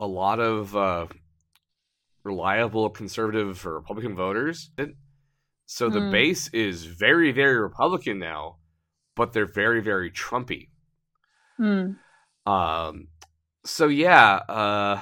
[0.00, 1.06] a lot of uh,
[2.24, 4.70] reliable conservative or Republican voters.
[5.66, 6.10] So the Hmm.
[6.10, 8.56] base is very, very Republican now,
[9.14, 10.70] but they're very, very Trumpy.
[11.60, 11.96] Mm.
[12.46, 13.08] Um,
[13.64, 15.00] so yeah, uh,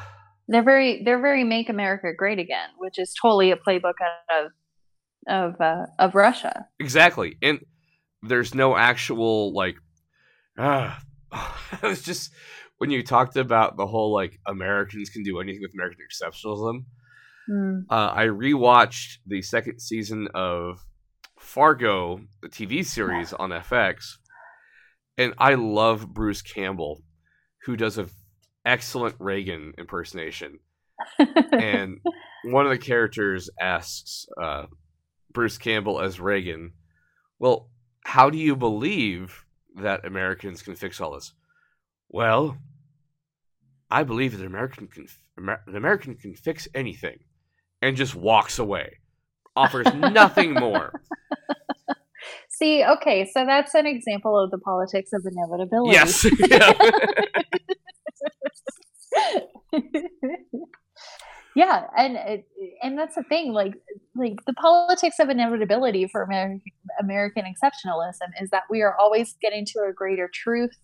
[0.48, 4.52] they're very they're very make America great again, which is totally a playbook out of
[5.28, 6.66] of uh, of Russia.
[6.78, 7.36] Exactly.
[7.42, 7.60] And
[8.22, 9.76] there's no actual like
[10.58, 10.98] ah
[11.72, 12.32] it was just
[12.78, 16.84] when you talked about the whole like Americans can do anything with American exceptionalism.
[17.50, 17.84] Mm.
[17.88, 20.84] Uh, I rewatched the second season of
[21.38, 24.16] Fargo, the TV series on FX,
[25.16, 27.02] and I love Bruce Campbell,
[27.64, 28.10] who does an
[28.66, 30.58] excellent Reagan impersonation.
[31.52, 31.98] and
[32.44, 34.66] one of the characters asks uh,
[35.32, 36.72] Bruce Campbell as Reagan,
[37.38, 37.70] "Well,
[38.04, 39.44] how do you believe
[39.76, 41.32] that Americans can fix all this?"
[42.08, 42.58] Well,
[43.90, 45.06] I believe that an American can
[45.38, 47.18] Amer- an American can fix anything,
[47.82, 48.98] and just walks away,
[49.54, 50.92] offers nothing more.
[52.48, 55.92] See, okay, so that's an example of the politics of inevitability.
[55.92, 56.72] Yes, Yeah.
[61.54, 62.46] yeah, and it,
[62.82, 63.52] and that's the thing.
[63.52, 63.74] Like,
[64.14, 66.60] like the politics of inevitability for American
[67.00, 70.76] American exceptionalism is that we are always getting to a greater truth,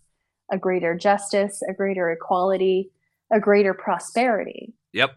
[0.50, 2.90] a greater justice, a greater equality,
[3.32, 4.74] a greater prosperity.
[4.92, 5.12] Yep.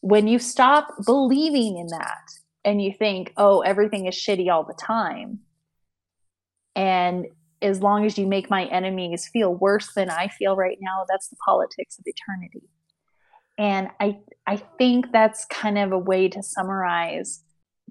[0.00, 2.24] When you stop believing in that
[2.64, 5.40] and you think, "Oh, everything is shitty all the time,"
[6.74, 7.26] and
[7.62, 11.28] as long as you make my enemies feel worse than I feel right now, that's
[11.28, 12.68] the politics of eternity.
[13.58, 17.42] And I I think that's kind of a way to summarize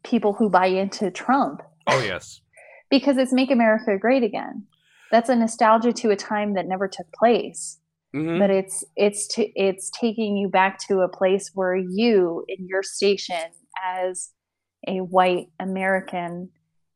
[0.03, 1.61] people who buy into Trump.
[1.88, 2.41] Oh yes.
[2.89, 4.65] because it's make America great again.
[5.11, 7.80] That's a nostalgia to a time that never took place.
[8.15, 8.39] Mhm.
[8.39, 12.82] But it's it's to, it's taking you back to a place where you in your
[12.82, 13.51] station
[13.86, 14.32] as
[14.88, 16.49] a white American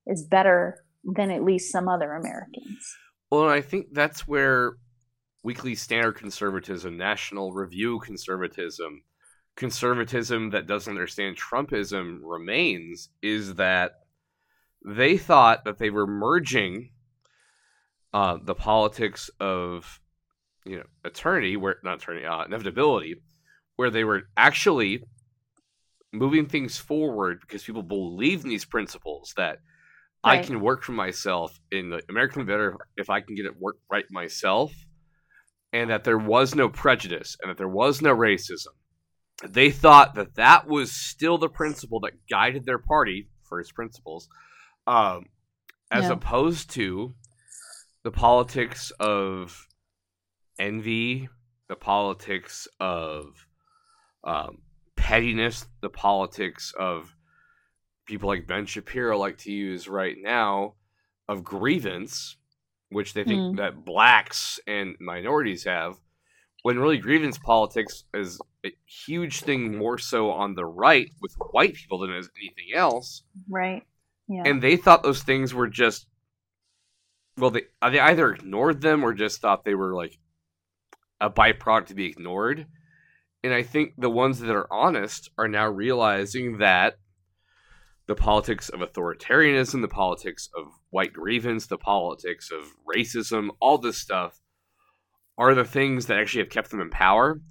[0.08, 2.96] is better than at least some other Americans.
[3.32, 4.74] Well, I think that's where
[5.44, 9.04] Weekly Standard conservatism, National Review conservatism,
[9.56, 13.94] conservatism that doesn't understand Trumpism remains is that
[14.86, 16.90] they thought that they were merging
[18.14, 20.00] uh, the politics of
[20.66, 23.16] you know eternity, where not eternity, uh, inevitability,
[23.76, 25.04] where they were actually
[26.12, 29.60] moving things forward because people believe in these principles that
[30.24, 33.78] I can work for myself in the American better if I can get it work
[33.92, 34.74] right myself,
[35.74, 38.68] and that there was no prejudice and that there was no racism.
[39.46, 44.30] They thought that that was still the principle that guided their party, first principles,
[44.88, 45.26] um,
[45.92, 46.14] as Yeah.
[46.14, 47.14] opposed to
[48.04, 49.68] the politics of
[50.60, 51.28] envy,
[51.68, 53.48] the politics of
[54.24, 54.62] um,
[54.96, 57.14] pettiness, the politics of
[58.06, 60.76] people like Ben Shapiro like to use right now
[61.28, 62.38] of grievance,
[62.90, 63.58] which they think Mm.
[63.58, 65.96] that blacks and minorities have,
[66.64, 71.74] when really grievance politics is a huge thing more so on the right with white
[71.76, 73.24] people than it is anything else.
[73.50, 73.84] Right?
[74.28, 74.44] Yeah.
[74.46, 76.08] And they thought those things were just
[77.38, 80.18] well, they they either ignored them or just thought they were like
[81.20, 82.68] a byproduct to be ignored.
[83.44, 86.98] And I think the ones that are honest are now realizing that
[88.08, 93.98] the politics of authoritarianism, the politics of white grievance, the politics of racism, all this
[93.98, 94.40] stuff
[95.38, 97.42] are the things that actually have kept them in power.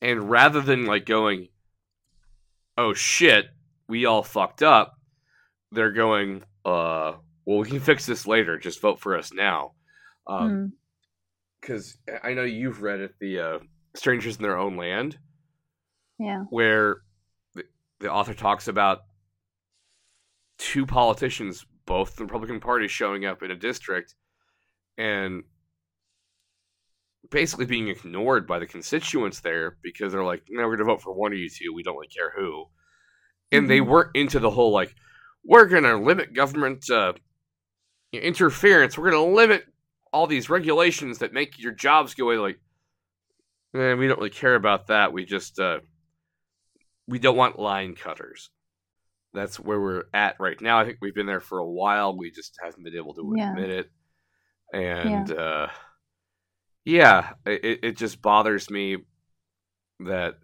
[0.00, 1.48] And rather than like going,
[2.78, 3.46] oh shit,
[3.88, 4.94] we all fucked up,
[5.72, 7.12] they're going, uh,
[7.44, 8.58] well, we can fix this later.
[8.58, 9.72] Just vote for us now.
[10.26, 10.72] Um, Mm.
[11.60, 13.58] because I know you've read it, the uh,
[13.94, 15.18] Strangers in Their Own Land,
[16.18, 16.44] yeah.
[16.50, 17.02] where
[17.54, 17.64] the,
[18.00, 19.00] the author talks about
[20.58, 24.14] two politicians, both the Republican Party, showing up in a district
[24.98, 25.44] and
[27.30, 31.02] basically being ignored by the constituents there because they're like, no, we're going to vote
[31.02, 31.74] for one of you two.
[31.74, 32.66] We don't really care who.
[33.52, 33.86] And they Mhm.
[33.86, 34.94] weren't into the whole, like,
[35.44, 37.14] we're going to limit government uh,
[38.12, 38.96] interference.
[38.96, 39.66] We're going to limit
[40.12, 42.38] all these regulations that make your jobs go away.
[42.38, 42.60] Like,
[43.74, 45.12] eh, we don't really care about that.
[45.12, 45.80] We just, uh,
[47.06, 48.50] we don't want line cutters.
[49.36, 50.80] That's where we're at right now.
[50.80, 52.16] I think we've been there for a while.
[52.16, 53.52] We just haven't been able to Yeah.
[53.52, 53.90] admit it.
[54.72, 55.68] And uh,
[56.84, 58.98] yeah, it, it just bothers me
[60.00, 60.38] that.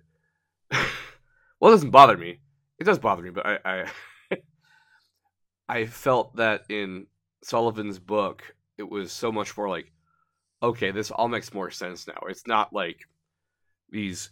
[0.71, 2.41] well, it doesn't bother me.
[2.79, 3.85] It does bother me, but I, I,
[5.69, 7.07] I felt that in
[7.43, 9.93] Sullivan's book, it was so much more like,
[10.63, 12.19] okay, this all makes more sense now.
[12.29, 13.01] It's not like
[13.91, 14.31] these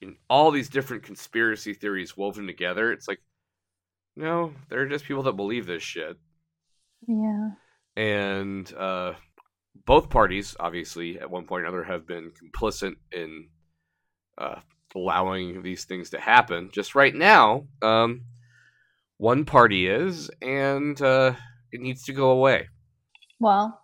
[0.00, 2.92] in all these different conspiracy theories woven together.
[2.92, 3.20] It's like,
[4.16, 6.16] no, they're just people that believe this shit.
[7.06, 7.50] Yeah.
[7.96, 9.14] And uh,
[9.86, 13.48] both parties, obviously, at one point or another, have been complicit in
[14.38, 14.60] uh,
[14.94, 16.70] allowing these things to happen.
[16.72, 18.22] Just right now, um,
[19.18, 21.34] one party is, and uh,
[21.72, 22.68] it needs to go away.
[23.38, 23.80] Well,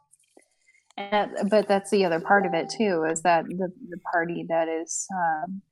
[0.97, 4.47] and that, but that's the other part of it too, is that the the party
[4.49, 5.63] that is um,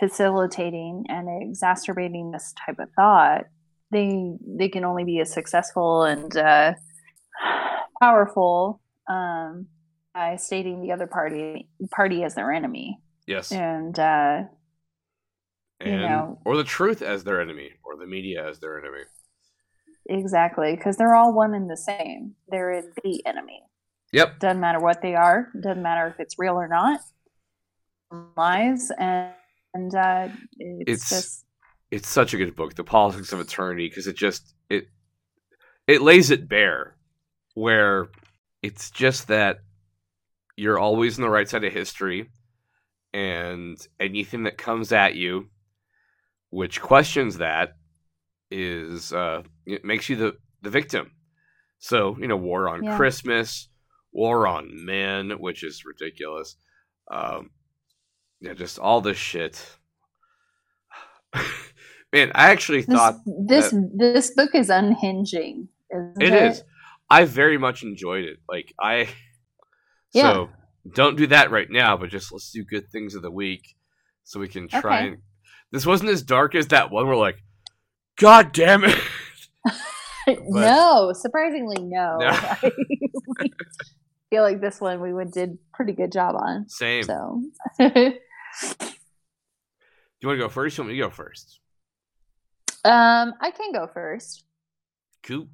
[0.00, 3.44] facilitating and exacerbating this type of thought,
[3.92, 6.72] they they can only be as successful and uh,
[8.00, 9.66] powerful um,
[10.14, 13.52] by stating the other party party as their enemy, Yes.
[13.52, 14.42] and uh,
[15.84, 19.04] you know- or the truth as their enemy, or the media as their enemy.
[20.06, 22.34] exactly because they're all one and the same.
[22.48, 23.62] They're the enemy.
[24.12, 24.40] Yep.
[24.40, 26.98] doesn't matter what they are doesn't matter if it's real or not
[28.36, 29.32] lies and
[29.74, 31.44] and uh it's, It's- just
[31.90, 34.86] it's such a good book, The Politics of Eternity, because it just it
[35.86, 36.96] it lays it bare
[37.54, 38.08] where
[38.62, 39.58] it's just that
[40.56, 42.30] you're always on the right side of history
[43.12, 45.48] and anything that comes at you
[46.50, 47.72] which questions that
[48.52, 51.10] is uh it makes you the the victim.
[51.78, 52.96] So, you know, war on Yeah.
[52.96, 53.68] Christmas,
[54.12, 56.56] war on men, which is ridiculous.
[57.10, 57.50] Um
[58.40, 59.64] yeah, just all this shit.
[62.12, 63.16] Man, I actually this thought
[63.48, 66.64] this this book is unhinging isn't it is.
[67.08, 68.38] I very much enjoyed it.
[68.48, 69.08] Like I
[70.12, 70.32] Yeah.
[70.32, 70.50] So
[70.92, 73.76] don't do that right now, but just let's do good things of the week
[74.24, 75.08] so we can try Okay.
[75.08, 75.18] and
[75.70, 77.42] this wasn't as dark as that one We're like
[78.16, 78.98] God damn it.
[80.48, 82.18] no, surprisingly, no.
[82.18, 82.28] No.
[82.30, 82.70] I
[84.28, 86.68] feel like this one we would did pretty good job on.
[86.68, 87.02] Same.
[87.02, 87.42] So,
[88.80, 88.86] Do
[90.20, 90.76] you want to go first?
[90.76, 91.60] You want me to go first?
[92.84, 94.44] um, I can go first.
[95.22, 95.48] Cool.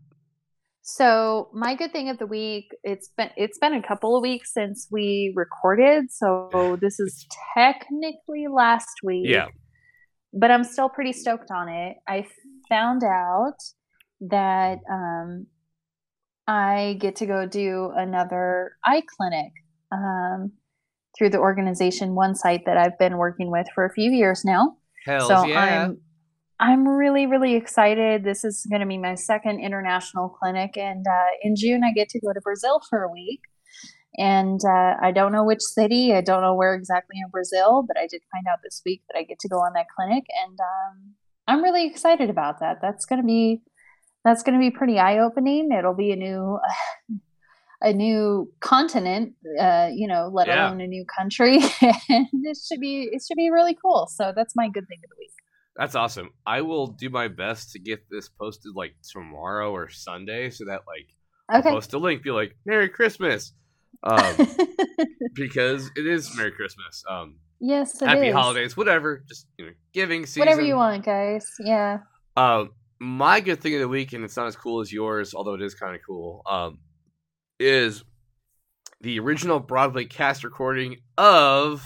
[0.83, 4.53] So my good thing of the week, it's been it's been a couple of weeks
[4.53, 7.27] since we recorded, so this is
[7.57, 9.27] technically last week.
[9.29, 9.49] Yeah.
[10.33, 11.97] But I'm still pretty stoked on it.
[12.07, 12.27] I
[12.69, 13.57] found out
[14.21, 15.47] that um
[16.47, 19.53] I get to go do another eye clinic
[19.91, 20.53] um
[21.17, 25.29] through the organization OneSight that I've been working with for a few years now Hells
[25.29, 25.85] so yeah.
[25.85, 26.01] I'm
[26.59, 28.25] I'm really really excited.
[28.25, 32.09] This is going to be my second international clinic, and uh, in June I get
[32.11, 33.41] to go to Brazil for a week.
[34.19, 36.15] And uh, I don't know which city.
[36.15, 39.19] I don't know where exactly in Brazil, but I did find out this week that
[39.19, 41.15] I get to go on that clinic, and um,
[41.47, 42.79] I'm really excited about that.
[42.81, 43.61] That's going to be
[44.25, 45.71] that's going to be pretty eye opening.
[45.71, 46.59] It'll be a new
[47.83, 50.69] a new continent, uh, you know, let Yeah.
[50.69, 51.57] alone a new country,
[52.09, 54.07] and it should be it should be really cool.
[54.11, 55.31] So that's my good thing of the week.
[55.77, 56.31] That's awesome.
[56.47, 60.83] I will do my best to get this posted like tomorrow or Sunday so that
[60.87, 61.07] like
[61.49, 63.53] I'll post a link, be like, Merry Christmas.
[64.03, 64.37] Um,
[65.35, 67.05] because it is Merry Christmas.
[67.09, 68.35] Um, yes, it happy is.
[68.35, 69.23] holidays, whatever.
[69.29, 70.41] Just you know, giving season.
[70.41, 71.47] Whatever you want, guys.
[71.61, 71.99] Yeah.
[72.37, 75.55] Um, my good thing of the week, and it's not as cool as yours, although
[75.55, 76.43] it is kind of cool.
[76.49, 76.79] Um,
[77.59, 78.05] is
[79.01, 81.85] the original Broadway cast recording of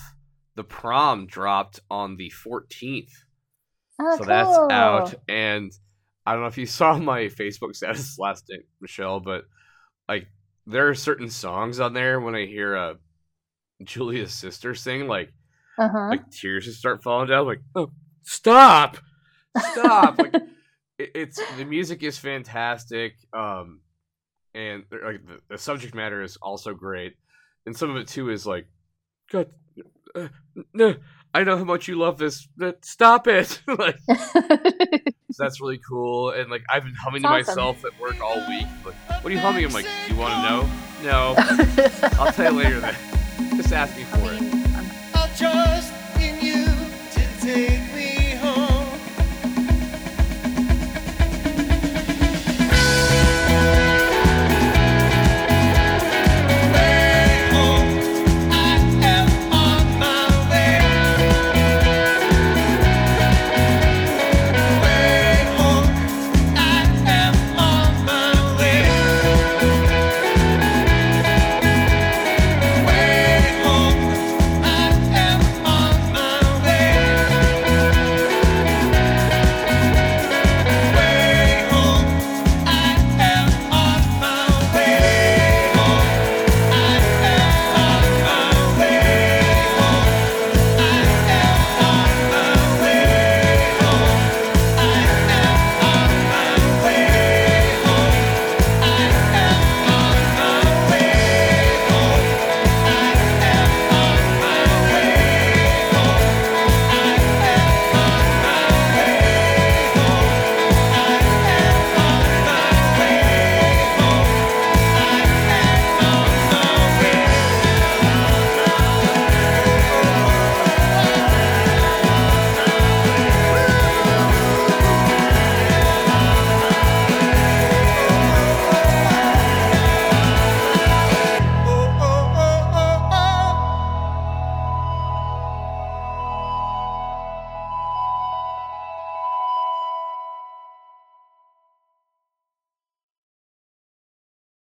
[0.57, 3.11] the prom dropped on the 14th.
[4.01, 5.71] Oh, so that's out and
[6.25, 9.45] i don't know if you saw my facebook status last night michelle but
[10.09, 10.27] like
[10.67, 12.95] there are certain songs on there when i hear uh
[13.85, 15.33] julia's sister sing like
[15.79, 16.09] Uh-huh.
[16.11, 17.91] like tears just start falling down like oh
[18.23, 18.97] stop
[19.73, 20.35] stop like
[20.99, 23.81] it, it's the music is fantastic um
[24.55, 27.17] and er, like the, the subject matter is also great,
[27.67, 28.67] and some of it too is like,
[29.31, 29.49] God,
[30.15, 30.29] uh,
[30.73, 30.97] no,
[31.33, 32.49] I know how much you love this.
[32.61, 33.61] Uh, stop it!
[33.79, 33.99] like,
[35.39, 36.31] that's really cool.
[36.31, 38.67] And like, I've been humming to myself at work all week.
[38.85, 39.65] Like, what are you humming?
[39.65, 40.71] I'm like, you want to know?
[41.03, 41.35] No,
[42.19, 42.81] I'll tell you later.
[42.81, 42.95] Then,
[43.57, 44.77] just ask me for I mean, it.
[44.77, 44.91] I'm-